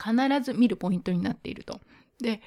[0.03, 1.81] 必ず見るポイントになっていると。
[2.21, 2.41] で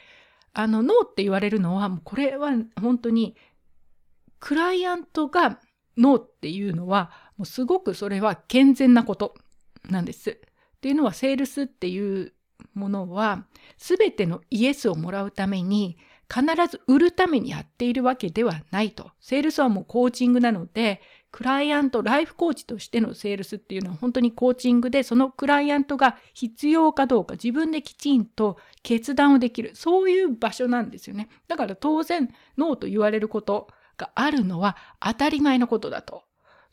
[0.53, 3.35] あの脳って言われるのはもうこれは本当に
[4.39, 5.59] クライアントが
[5.97, 9.35] 脳っていうのはもうすごくそれは健全なこと。
[9.89, 10.31] なんです。
[10.31, 10.35] っ
[10.81, 12.33] ていうのはセールスっていう
[12.73, 13.45] ものは
[13.77, 15.97] 全てのイエスをもらうために
[16.33, 19.11] 必ず売るためにやっているわけではないと。
[19.19, 31.29] セールスはもうコーチングなのでクライアントライフコーチとしてのセールスっていうのは本当にコーチングでそのクライアントが必要かどうか自分できちんと決断をできるそういう場所なんですよね。
[31.47, 33.67] だから当然ノーと言われること
[33.97, 36.23] があるのは当たり前のことだと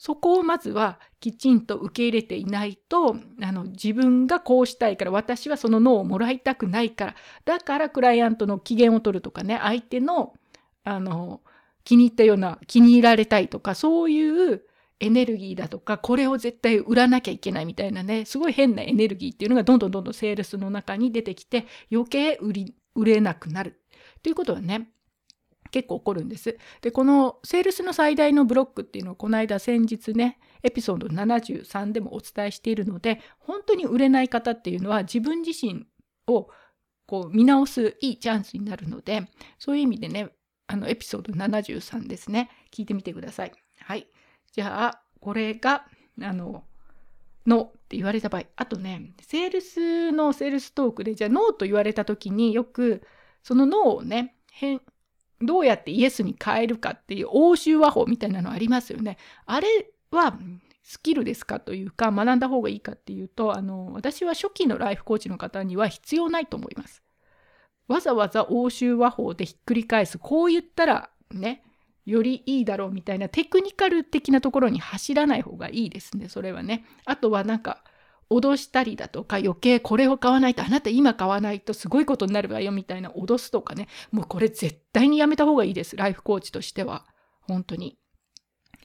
[0.01, 10.33] そこをまずはきちんと受け入れていないとあの自分がこうしたいから私はその脳をもらいたくないからだからクライアントの機嫌を取るとかね相手の
[10.85, 11.43] あの
[11.85, 14.63] 気に入ったような気に入られたいとかそういう
[15.01, 23.83] エネルギーだとかこれを絶対売らなきゃいけないみたいなねすごい変なエネルギーっていうのがどんどんどんどんセールスの中に出てきて余計売り売れなくなる。
[24.23, 24.89] ということはね
[25.71, 26.59] 結構起こるんです。
[26.83, 35.87] で、このセールスの最大のブロックっていうのをこの間先日ね、エピソード73でもお伝えしているので、本当に売れない方っていうのは自分自身
[36.27, 36.49] を
[37.07, 39.29] こう見直すいいチャンスになるので、
[39.59, 40.31] そういう意味でね、
[40.67, 43.53] あのエピソード73ですね、聞いてみてください。
[43.81, 44.07] はい。
[44.53, 45.87] じゃあ、これが、
[46.23, 46.65] あの、
[47.47, 53.03] ノーって言われた場合、あとね、セールスのセールストークで、じゃあノーと言われた時によく、
[53.43, 54.37] そのノーをね、
[55.41, 59.17] どうやってイエスに変えるかっていう欧州和法みたいなのありますよね。
[59.47, 59.69] あれ
[60.11, 60.39] は
[60.83, 67.03] スキルですかというか学んだ方がいいかっていうとあの私は初期のライフコーチの方には必要ないと思います。
[67.89, 71.65] わざわざ欧州和法でひっくり返すこう言ったらね
[72.07, 76.85] よりいいだろうみたいなテクニカル的なところに走らない方がいいですねそれはね。
[77.05, 77.83] あとはなんか
[78.31, 83.89] 脅したりだとか余計これを買わないとあなた今買わないとすごいことになるわよみたいな脅すとかね。
[84.13, 87.07] もうこれ絶対にやめた方がいいですライフコーチとしては。
[87.43, 87.99] 本当に。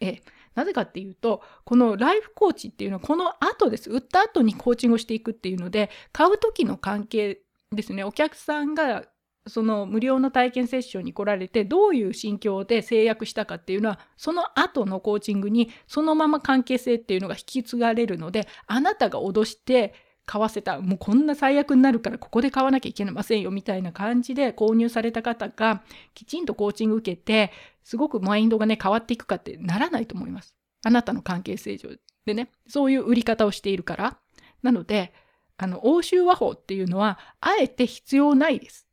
[0.01, 0.21] え
[0.55, 3.89] なぜかっていうとこのライフコーチっていうのはこの後です。
[3.89, 8.03] 売った後にコーチングをしていくっていうので買う時の関係ですね。
[8.03, 9.05] お客さんが
[9.47, 19.93] その無料の体験セッションに来られてどういう心境で制約したかっていうのはその後のコーチングにそのまま関係性っていうのが引き継がれるのであなたが脅して
[20.25, 25.83] 買わせたもうこんな最悪になるからここで買わなきゃいけませんよみたいな感じで購入された方が
[26.15, 27.51] きちんとコーチング受けて
[27.83, 30.55] すごくマインドがね変わっていくかってならないと思います。
[30.83, 31.91] あなたの関係性上
[32.25, 34.17] でねそういう売り方をしているから。
[34.63, 35.13] なので
[35.57, 38.87] あの欧州和法っていうのはあえて必要ないです。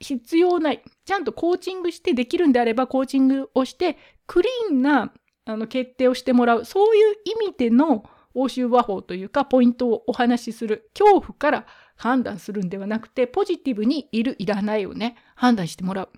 [0.00, 0.82] 必要ない。
[1.04, 5.12] ちゃんとコーチングしてできるんであればコーチングをしてクリーンな
[5.44, 6.64] あの決定をしてもらう。
[6.64, 10.90] そういう意味での欧州和法というかポイントをお話しする。
[10.98, 16.10] 恐怖から判断するんではなくてポジティブにいるいらないをね判断してもらう。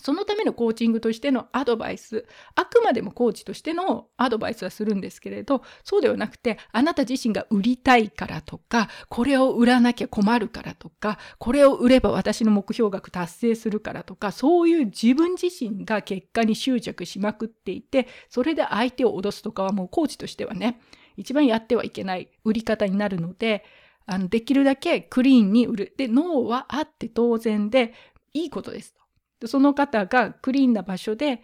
[0.00, 20.80] そのためのコーチングとしてのアドバイス、あくまでもコーチとしてのアドバイスはするんですけれど、そうではなくて、あなた自身が売りたいからとか、これを売らなきゃ困るからとか、これを売れば私の目標額達成するからとか、そういう自分自身が結果に執着しまくっていて、それで相手を脅すとかはもうコーチとしてはね、
[21.16, 23.64] 一番やってはいけない売り方になるので、
[24.06, 25.94] あのできるだけクリーンに売る。
[25.96, 27.94] で、脳はあって当然で
[28.32, 28.94] いいことです。
[29.46, 31.42] その方がクリーンな場所で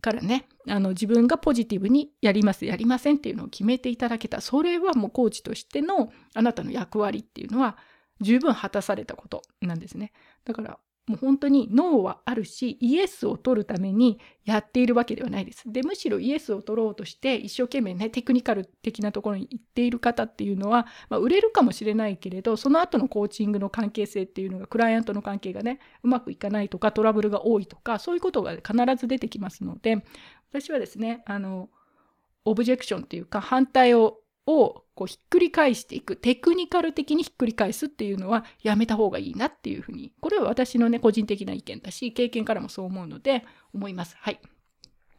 [0.00, 4.40] からねあの自分がポジティブにやりますやりませんっていうのを決めていただけた。
[4.40, 7.76] それはもうコーチとしてのあなたの役割っていうのは
[8.20, 10.12] 十分果たされたことなんですね。
[10.44, 15.64] だからもう本当にノーはあるしイエスを取るためにやっているわけではないです。
[15.66, 30.04] でむしろイエスを取ろうとして一生懸命ねテクニカル的なところに行っている方っていうのは、まあ、売れるかもしれないけれどその後のコーチングの関係性っていうのがクライアントの関係がねうまくいかないとかトラブルが多いとかそういうことが必ず出てきますので
[30.50, 31.68] 私はですねあの
[32.44, 44.16] オブジェクションっていうか反対ををこうひっくり返していくテクニカル的にひっくり返すっていうのはやめた方がいいなっていうふうにこれは私のね個人的な意見だし経験からもそう思うので思います。
[44.18, 44.40] はい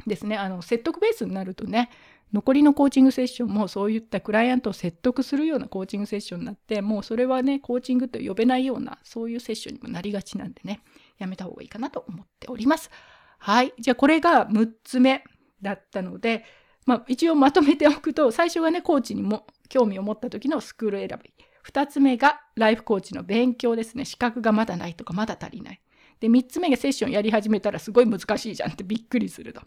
[0.05, 1.89] ですねあの説得ベースになるとね
[2.33, 10.81] 残りのコーチングセッションもそういったクライアントを説得するようなコーチングセッションになってもうそれはねコーチングと呼べないようなそういうセッションにもなりがちなんでね
[11.19, 12.91] やめた方がいいかなと思っております。
[13.37, 15.23] はいじゃあこれが6つ目
[15.61, 16.43] だったので
[16.89, 21.31] まあ、一応まとめておくと最初がねコーチにも興味を持った時のスクール選び。
[21.63, 24.05] 2つ目がライフコーチの勉強ですね。
[24.05, 25.81] 資格がまだないとかまだ足りない。
[26.19, 29.61] で3つ目がセッションやり始めたらすごい難しいじゃんって びっくりすると。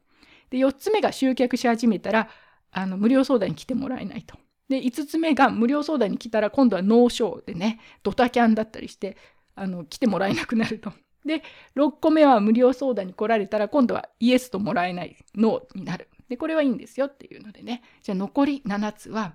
[0.50, 2.28] で4つ目が集客し始めたら
[2.72, 4.36] あの無料相談に来てもらえないと。
[4.68, 9.16] で5つ目が無料相談に来たら今度はノーショーでねドタキャンだったりして
[9.54, 10.92] あの来てもらえなくなると。
[11.24, 11.44] で
[11.76, 16.08] 6個目は無料相談に来られたら今度はイエスともらえないノーになる。
[16.28, 19.34] で、これはいいんですよっていうのでね、じゃあ残り7つは、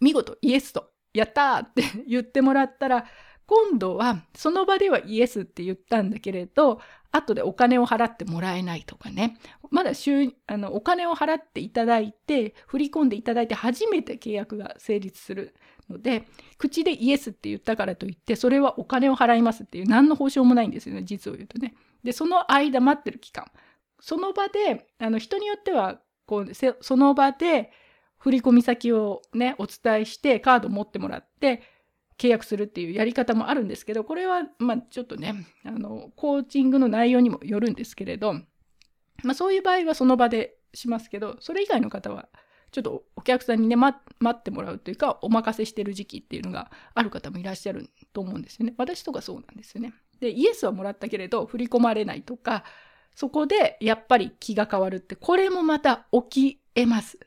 [0.00, 3.06] 見事イエスと、やったーって 言ってもらったら、
[3.46, 6.80] 今度はその場ではイエスって言ったんだけれど、
[7.12, 9.38] 後でお金を払ってもらえないとかね、
[9.70, 9.90] まだ
[10.46, 15.54] あのお金を払っていただいて、振り込んでいただいて初めて契約が成立する
[15.88, 16.26] ので、
[16.58, 21.74] 口でイエスって言ったからといって、それはお金を払いますっていう何の保証もないんですよね、実を言うとね。
[22.02, 23.46] で、その間待ってる期間。
[24.00, 27.72] その場であの人によってはこうその場で
[28.18, 31.62] 振込先をねお伝えしてカード持ってもらって
[32.18, 38.34] 契約するっていうやり方もあるんですけどこれはまあちょっとねあのコーチングの内容にもよるんですけれど、
[39.22, 42.28] まあ、そういう場合はその場でしますけどそれ以外の方は
[42.74, 43.96] ちょっとお客さんにね、待
[44.28, 48.74] ってもらうというかお任せしてる時期っていうのがある方もいらっしゃると思うんですよね。
[48.76, 49.94] 私とかそうなんですよね。
[50.18, 52.64] でイエスはもらったけれど振り込まれないとか
[53.14, 57.18] そこでやっぱり気が変わるってこれもまた起きえます。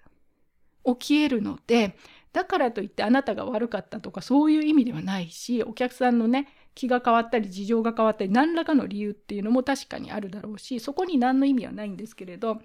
[0.85, 1.97] 起きえるので
[2.31, 12.61] だからといってあなたが悪かったとかそういう意味ではないしお客さんのね気が変わったり事情が変わったり何らかの理由っていうのも確かにあるだろうしそこに何の意味はないんですけれど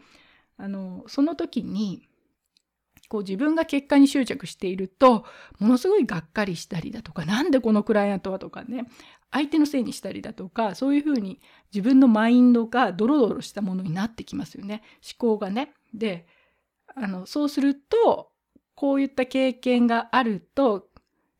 [0.59, 2.07] あのその時に
[3.09, 5.25] こう自分が結果に執着していると
[5.59, 8.87] ものすごいがっかりしたりだとか何でこのクライアントはとかね
[9.33, 11.41] 相手のせいにしたりだとかそういうふうに
[11.75, 14.83] 自分のマインドがドロドロしたものになってきますよね
[15.19, 15.73] 思考がね。
[15.95, 16.27] で
[16.95, 18.31] あのそうすると
[18.75, 20.89] こういった経験があると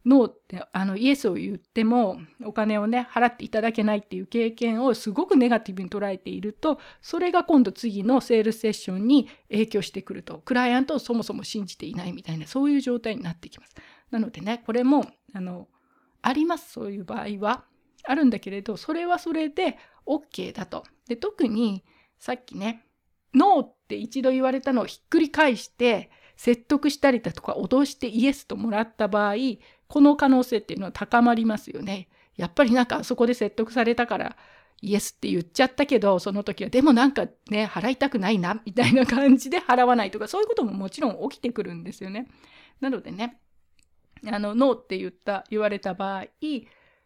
[0.05, 13.75] ノーってあのイエスを言ってもお金をね払っていただけないっていう経験をすごくネガティブに捉えているとそれが今度次のセールスセッションに影響してくるとクライアントをそもそも信じていないみたいなそういう状態になってきます。
[14.11, 15.69] なのでねこれもあの
[16.21, 17.65] ありますそういう場合は
[18.05, 20.85] あるんだけれどそれはそれで OK だと。
[21.09, 21.85] で特に
[22.19, 22.85] さっきね
[23.35, 29.35] ノーって一度言われたのをひっくり返して説得したりだとか脅してイエスともらった場合
[29.87, 32.09] この可能性っていうのは高まりますよね。
[32.37, 34.37] やっぱりなんかあそこで説得されたから
[34.81, 42.29] イエスって言っちゃったけどその時はでもなんかね払いたくないなみたいな感じで払わないとかそういうことももちろん起きてくるんですよね。
[42.81, 43.39] なのでね
[44.27, 46.25] あのノーって言った言われた場合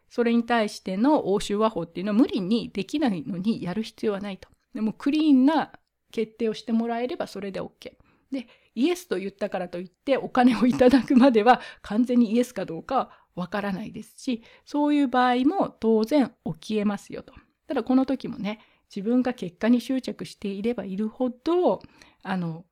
[0.09, 4.49] それに対しての欧州和法っていうのは無理にできないのにやる必要はないと。
[4.73, 5.71] でもクリーンな
[6.11, 7.93] 決定をしてもらえればそれで OK。
[8.31, 17.33] でイエスと言ったからといってお金をいただくまでは 完全にイエスかどうかわからないですしそういう場合も当然起きえますよと。
[17.67, 18.59] ただこの時もね
[18.95, 21.81] 自分が結果に執着していればいるほど
[22.23, 22.65] あの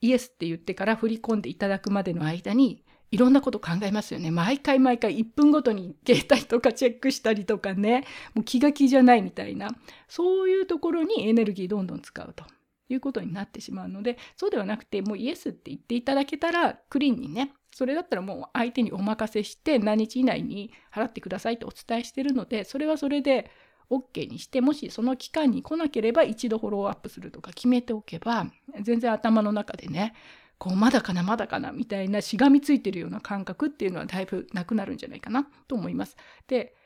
[0.00, 4.30] イエスって言ってから振り込んでいただくまでの間にいろんなこと考えますよね。
[4.30, 8.04] 毎回毎回1分ごとに携帯とかチェックしたりとかね、
[8.34, 9.68] もう気が気じゃないみたいな、
[10.08, 12.44] そういうところにエネルギーどんどん使うと
[12.88, 23.50] いうことになってしまうので、そうではなくて、もうイエスって言っていただけたら、クリーンにね、それだったらもう相手にお任せして何日以内に払ってくださいとお伝えしてるので、それはそれで
[23.90, 28.46] OK にして、もしその期間に来なければ一度フォローアップするとか決めておけば、
[28.80, 30.14] 全然頭の中でね、
[30.62, 36.16] こうまだかなまだかなみたいなしがみついてるような感覚っていうのはだいぶなくなるんじゃないかなと思います。
[36.46, 36.76] で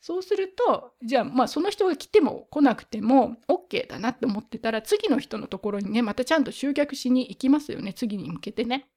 [0.00, 8.88] そうするとじゃあまあその人が来ても来なくても OK だなって思ってたら次の人のところにねまたちゃんと集客しに行きますよね次に向けてね。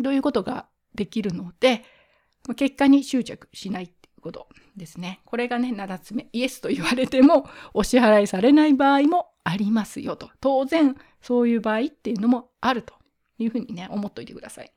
[0.00, 1.84] どういうことができるので
[2.56, 5.20] 結果に執着しないっていうことですね。
[5.26, 12.94] これがね7つ目イエスと言われてもお支払いされない場合もありますよと当然そういう場合っていうのもあると
[13.38, 14.72] いうふうにね、思っといてください。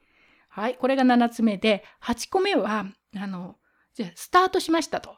[0.49, 0.75] はい。
[0.75, 2.85] これが7つ目で、8個目は、
[3.15, 3.57] あの、
[3.93, 5.15] じゃあ、スタートしましたと。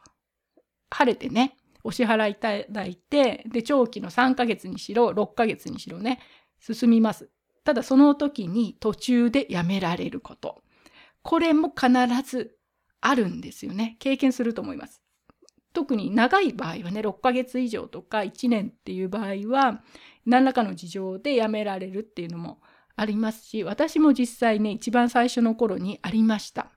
[0.89, 6.19] 晴れてね、お支払いいただいて、で、長期の3ヶ月にしろ、6ヶ月にしろね、
[6.59, 7.29] 進みます。
[7.63, 10.61] ただ、その時に途中でやめられること。
[11.21, 11.89] これも必
[12.23, 12.57] ず
[13.01, 13.97] あるんですよね。
[13.99, 15.01] 経験すると思います。
[15.73, 19.83] 特に長い場合はね、6ヶ月以上とか1年っていう場合は、
[20.25, 22.59] 何らかの事情でやめられるっていうのも
[22.99, 26.71] ありますし私も実際ね一番最初の頃にありました。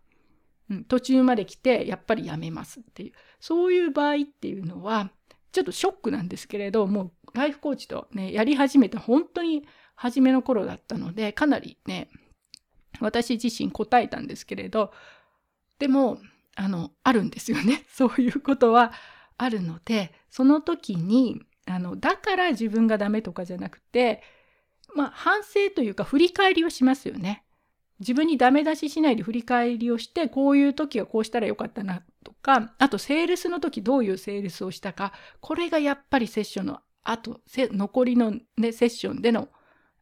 [0.71, 5.11] うん、途中まで来てやっぱりやめますっていうそういう場合っていうのは
[5.51, 9.65] ちょっとショックなんですけれどもうライフコーチとねやり始めた本当に
[9.97, 12.09] 初めの頃だったのでかなりね
[13.01, 14.93] 私自身答えたんですけれど
[15.81, 16.19] でも
[16.55, 18.93] あのあるんですよね そういうことは
[19.39, 24.23] あるのでその時にあのだから自分がダメとかじゃなくて
[24.95, 27.45] まあ、反省というか振り返りをしますよね。
[28.03, 39.49] 自分にダメ出ししないで振り返りをしてこういう時はこうしたらよかったなとかあとセールスの時どういうセールスをしたかこれがやっぱりセッションのあと残りの、ね、セッションでの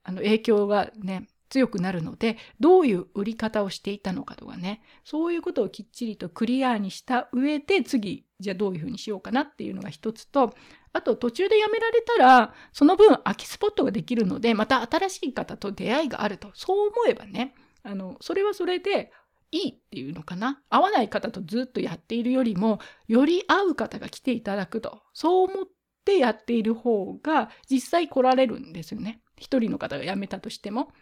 [0.03, 10.55] あの影響がね強くなるのでどういう売り方をしていたのかとかねそういうことをきっちりとクリアにした上で次じゃあどういうふうにしようかなっていうのが一つと
[10.93, 19.13] あと途中でやめられたらその分空きスポットができるのでまた新しい方と出会いがあるとそう思えばねあのそれはそれで
[19.53, 22.79] いいっていうのかな合わない方とずっとやっているよりも
[23.09, 25.67] より合う方が来ていただくとそう思っ
[26.05, 30.93] てやっている方が実際来られるんですよね一人の方が辞めたとしても。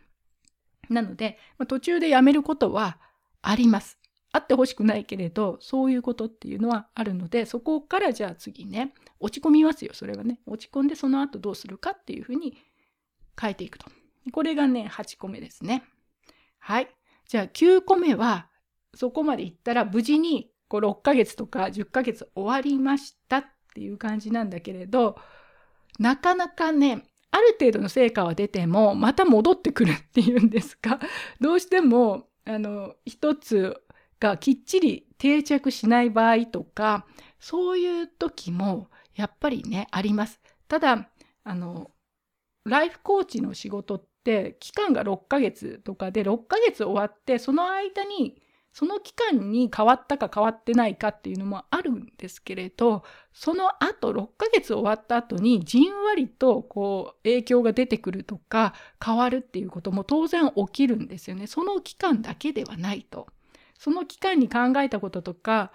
[0.88, 2.98] なので、途中で辞めることは
[3.42, 3.98] あります。
[4.32, 10.40] あってほしくないけれどそういうことっていうのはあるのでそこからじゃあ次ね落ち込みますよそれはね。
[10.46, 12.56] 落ち込んでその後どうするかっていうふうに
[13.40, 13.86] 変えていくと。
[14.32, 15.82] これがね8個目ですね。
[16.58, 16.88] はい。
[17.26, 18.48] じゃあ9個目は
[18.94, 25.16] そこまでいったら無事にこう6ヶ月とか10ヶ月終わりましたっていう感じなんだけれど
[25.98, 30.98] なかなかねある程度の成果は出てもまた戻ってくるっていうんですか。
[31.40, 33.82] どうしてもあの一つ
[34.20, 37.06] がきっちり定着しない場合とか
[37.40, 40.40] そういう時もやっぱりねあります。
[40.68, 41.08] ただ
[41.44, 41.90] あの
[42.64, 48.40] ライフコーチの仕事って期間が6ヶ月とかで6ヶ月終わってその間に
[48.72, 53.02] その期間に変わったか変わってないかっていうのもあるんですけれど
[53.32, 63.26] その後6ヶ月終わった後にじんわりとこう影響が出てくるとか変わるっていうことも当然起きるんですよねその期間だけではないと。
[63.78, 65.72] その期間に考えたこととか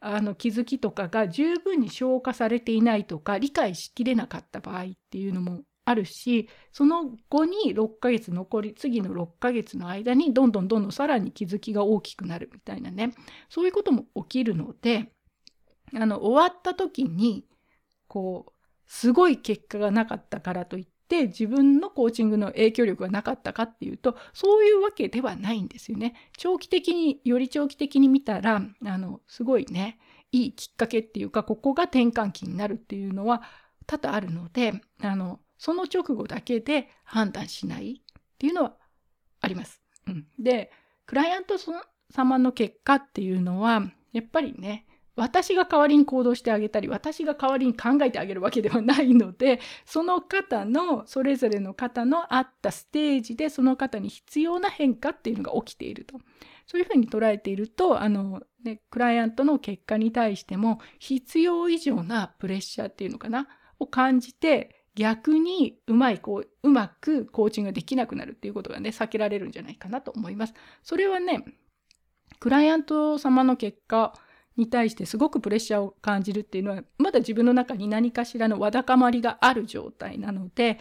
[0.00, 13.14] あの気づきとかが十分に消化されていないとか理解しきれなかった場合っていうのもあるしその後に6ヶ月残り次の6ヶ月の間にどんどんどんどんさらに気づきが大きくなるみたいなね。
[13.48, 15.12] そういうことも起きるので
[15.94, 17.46] あの終わった時に
[18.08, 18.52] こう
[18.86, 26.14] すごい結果がなかったからといってて自分のコーチングの影響力がなかったかっていうとそういうわけではないんですよね。
[26.36, 29.98] 長期的により長期的に見たらあのすごいね
[30.32, 33.42] いいきっかけっていうかここが転換期になるっていうのは
[33.86, 38.76] 多々あるのであのその直後だけで判断しないっていうのは
[39.40, 39.80] あります。
[40.06, 40.70] うん、で
[41.06, 41.54] クライアント
[42.10, 43.82] 様の結果っていうのは
[44.12, 44.86] やっぱりね
[45.16, 56.20] 私が代わりに行動してあげたり私が代わりに考えてあげるわけではないので その方のそれぞれの方のあったステージでその方に必要な変化っていうのが起きていると。
[56.68, 63.46] そういうふうに捉えているとあの、ね、クライアントの結果に対しても必要以上なプレッシャーっていうのかな
[63.78, 70.54] を感じて逆にうまいこううまくコーチングができなくなるっていうことがね避けられるんじゃないかなと思います。
[70.82, 71.44] それはね
[72.40, 74.12] クライアント様の結果
[74.56, 80.78] に対してすごくプレッシャーを感じるっていうのはまだ自分の中に何かしらのわだかまりがある状態なので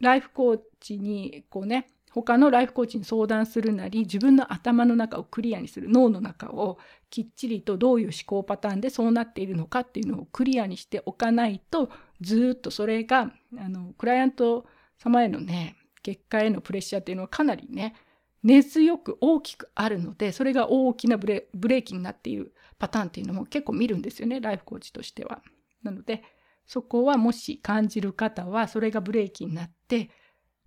[0.00, 11.88] ライフコーチにこうね他のライフコーチに相談するなり自分の頭の中をクリアにする脳の中をきっちりとどういう思考パターンでそうなっているのかっていうのをクリアにしておかないと
[12.20, 14.66] ずっとそれがあのクライアント
[14.98, 17.94] 様へのね結果へのプレッシャーっていうのはかなりね
[18.42, 25.42] 根強く大きくあるのでそれが大きなブレーキになっているパターンっていうのも結構見るんですよねライフコーチとしては。
[25.84, 26.24] なので
[26.66, 30.10] そこはもし感じる方はそれがブレーキになって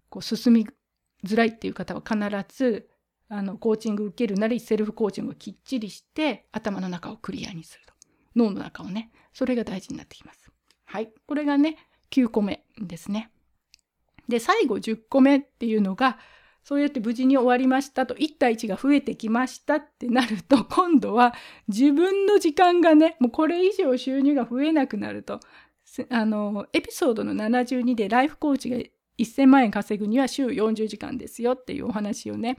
[0.09, 0.67] こう進み
[1.25, 2.17] づらいっていう方は必
[2.55, 2.89] ず
[3.29, 7.93] あのコーチング受けるなりセルフコーチングをきっちりして頭の中をクリアにすると
[8.35, 10.51] 脳の中をねそれが大事になってきます。
[10.85, 11.77] はいこれがね
[12.11, 13.31] 9個目ですね。
[14.27, 16.19] で最後10個目っていうのが
[16.63, 21.33] そうやって無事に終わりましたと1対1が増えてきましたってなると 今度は
[21.67, 25.39] 自分の時間がねもうこれ以上収入が増えなくなると
[26.09, 28.77] あのエピソードの72でライフコーチが
[29.19, 32.57] 1000万円稼ぐには週40時間ですよっていうお話をね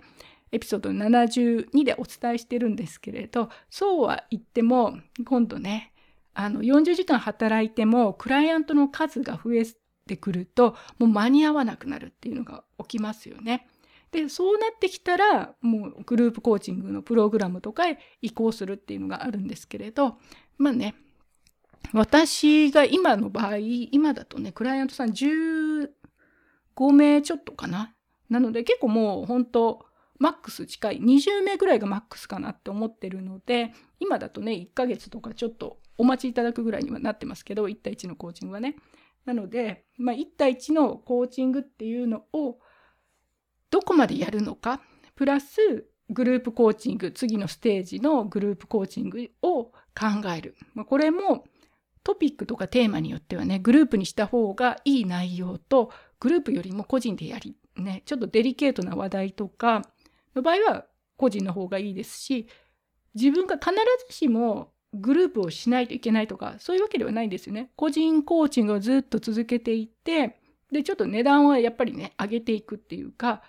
[0.52, 5.92] エピソード72でお伝えしてるんですけれどそうは言っても今度ね
[6.34, 9.64] あの40時間働いてもクライアントの数が増え
[10.06, 13.66] てくるともう間に合わなくなるっていうのが起きますよね。
[14.14, 20.18] でそうなってきたらもうグループコーチングのプログラムとかへ移行するっていうのがあるんですけれど
[20.56, 20.94] まあね
[21.92, 25.88] 私が今の場合今だとねクライアントさん15
[26.92, 27.92] 名ちょっとかな？
[28.30, 29.84] なので結構もう本当
[30.20, 38.76] マックス近い20名ぐらいがマックスかなって思ってるので今だとね1ヶ月とかちょっとお待ちいただくぐらいにはなってますけど1対1のコーチングはね。
[39.24, 42.58] なので、まあ、1対1のコーチングっていうのを
[43.74, 44.80] どこまでやるのか
[45.16, 45.58] プラス
[46.08, 49.72] グループコーチング次のステージのグループコーチングを考
[50.32, 51.44] える、ま、これも
[52.04, 59.82] トピックとかテーマによってはねグループにした方がいい内容とグループよりも個人でやりねちょっとデリケートな話題とか
[60.36, 60.84] の場合は
[61.16, 62.46] 個人の方がいいですし
[63.16, 63.72] 自分が必
[64.08, 67.70] ずしもグループをしないといけないとかそういうわけではないんですよね。
[67.74, 70.38] 個人コーチングをずっと続けていって
[70.70, 73.42] でちょっと値段はやっぱりね上げていくっていうか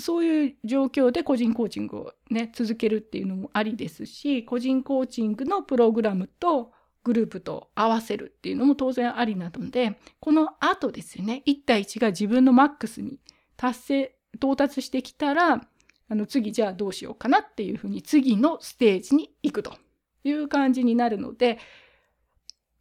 [0.00, 6.72] そういう状況で個人コーチングをね続けるっていうのもありですし個人コーチングのプログラムと
[7.02, 13.18] グループと合わせるっていうのも当然ありなのでこの後ですよね1対1が自分のマックスに
[13.56, 15.60] 達成到達してきたら
[16.08, 19.74] あの次じゃあどうしようかなっていうふうに次のステージに行くと
[20.24, 21.58] いう感じになるので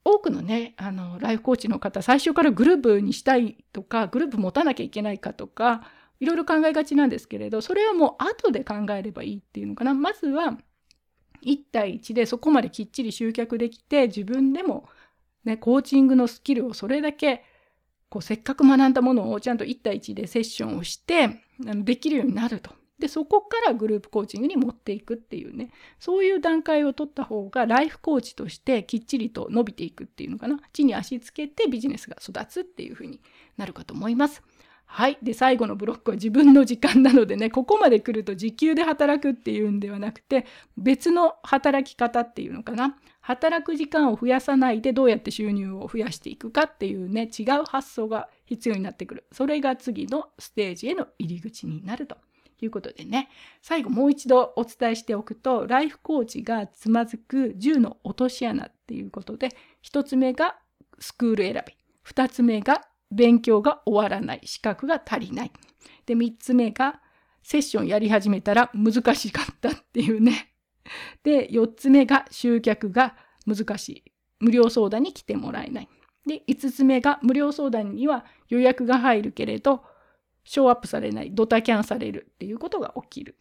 [0.03, 5.83] 多くのねあのライフコーチの方最初からグループにしたいとかグループ持たなきゃいけないかとか
[6.19, 10.57] いろいろ考えがちなんですけれどそれはもう後で考えればいいっていうのかなまずは
[11.45, 14.89] 1対1でそこまできっちり集客できて自分でも、
[15.45, 17.43] ね、コーチングのスキルをそれだけ
[18.09, 22.71] こうせっかく学んだものをちゃんと1対1でセッションをしてできるようになると。
[22.97, 33.21] でそこからグループコーチングに持っていくっていうねそういう段階を取った方がライフコーチとしてきっちりと伸びていくっていうのかな地に足つけてビジネスが育つっていうふうに
[33.55, 34.43] なるかと思います。
[34.91, 35.19] はい。
[35.21, 42.97] で、最後のブロックは自分の時間なのでね、ここまで来ると時給で働くっていうんではなくて、別の働き方っていうのかな。
[43.21, 49.25] 働く時間を増やさないでどうやって収入を増やしていくかっていうね、違う発想が必要になってくる。
[49.31, 52.17] それが次のステージへの入り口になると
[52.59, 53.29] いうことでね、
[53.61, 59.49] 最後もう一度お伝えしておくと、ライフコーチがつまずく10の落とし穴っていうことで、
[59.83, 60.57] 1つ目が
[60.97, 61.75] スクール選び、
[62.11, 64.41] 2つ目が勉強が終わらない。
[64.43, 65.51] 資格が足りない。
[66.05, 67.01] で3つ目が
[67.43, 70.53] セッションやり始めたら難しかったっていうね。
[71.23, 74.03] で4つ目が集客が難しい。
[74.39, 75.89] 無料相談に来てもらえない。
[76.25, 79.83] で5つ目が無料相談には予約が入るけれど
[80.43, 81.31] ショーアップされない。
[81.33, 83.35] ドタキャンされるっていうことが起きる。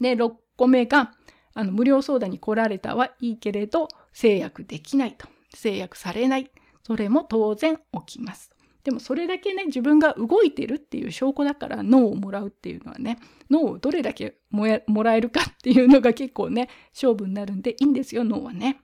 [0.00, 1.12] で6個目が
[1.54, 5.26] あの無料相談に来られたはいいけれど制約できないと。
[5.54, 6.50] 制約されない。
[6.82, 8.50] それも当然起きます。
[8.84, 13.18] でもそれだけね自分が動いてるっていう証拠だから脳をもらうっていうのはね
[13.50, 18.80] 脳をどれだけもらえるかっていうのが結構ね勝負になるんでいいんですよ脳はね。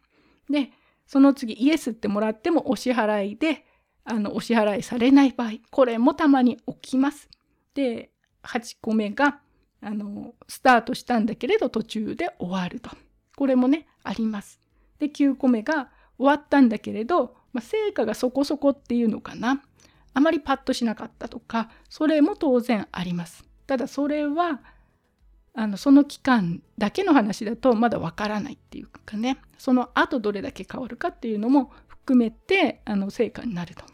[0.50, 0.70] で
[1.06, 3.64] その次イエスってもらってもお支払いで
[4.04, 7.28] あのお支払いされない場合これもたまに起きます。
[7.74, 8.10] で
[8.42, 9.40] 8個目が
[9.80, 12.90] あのスタートしたんだけれど途中で終わると
[13.36, 14.60] これもねあります。
[14.98, 19.62] で9個目が終わったんだけれど、まあ、成果がそこそこっていうのかな
[20.14, 23.44] あまりパッとしなかったとかそれも当然あります。
[23.66, 24.60] ただそれは
[25.54, 33.84] あのその期間だけの話だとまだわからないっていうかねその後どれだけ変わるかっていうのも含めてあの成果になると。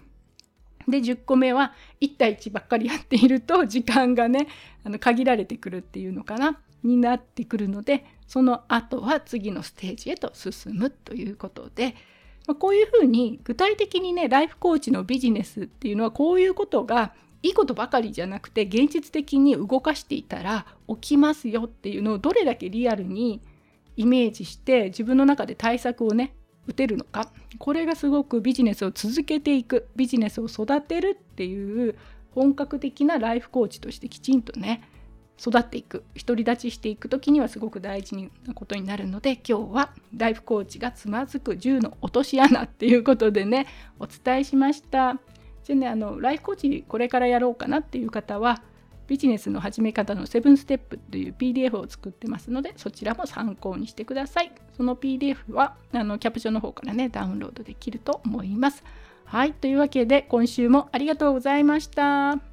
[0.89, 4.49] で10個目は1対1ばっかりやっていると時間がね
[4.83, 11.95] あの限られてくるっていうのかなになってくるのでその後は次のステージへと進むということで
[12.51, 17.13] まあ、こういうふうに具体的にねライフコーチのビジネスっていうのはこういうことが
[17.45, 23.41] いいことばかりじゃなくて現実的に動かしていたら起きますよっていうのをどれだけリアルに
[23.97, 26.35] イメージして自分の中で対策をね
[26.67, 27.31] 打てるのか。
[27.61, 31.95] これがすごくビジネスを続けていくビジネスを育てるっていう
[32.35, 34.83] 本格的なライフコーチとしてきちんとね
[35.41, 38.15] 育っていく独り立ちしていく時にはすごく大事
[38.47, 43.67] なことになるので今日はライフコーチがつまずく10の落とし穴っていうことでね
[43.99, 45.19] お伝えしました。
[45.65, 48.63] じゃあねあのライフコーチこれからやろうかなっていう方は
[49.07, 54.53] ビジネスの始め方の7ステップという PDF を作ってますのでそちらも参考にしてください。
[54.77, 58.85] その PDF はあのキャプションの方からねダウンロードできると思います。
[59.25, 62.50] はいというわけで今週もありがとうございました。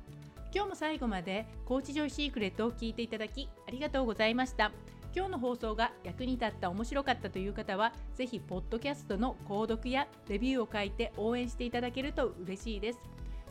[0.57, 4.71] 今日も最後までコーチジョイシークレットを聞いていただきありがとうございました。
[5.15, 12.99] 今日の放送が役に立った面白かったという方はぜひポッドキャストの購読やレビューを書いて応援していただけると嬉しいです。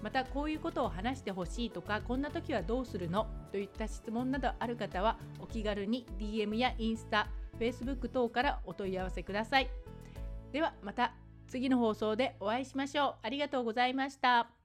[0.02, 3.28] またこういうことを話してほしいとかこんな時はどうするの？
[3.52, 7.28] といった質問などある方はお気軽に DM やインスタ
[7.61, 9.70] Facebook 等からお問い合わせください。
[10.50, 11.14] ではまた
[11.46, 13.14] 次の放送でお会いしましょう。
[13.22, 14.55] ありがとうございました。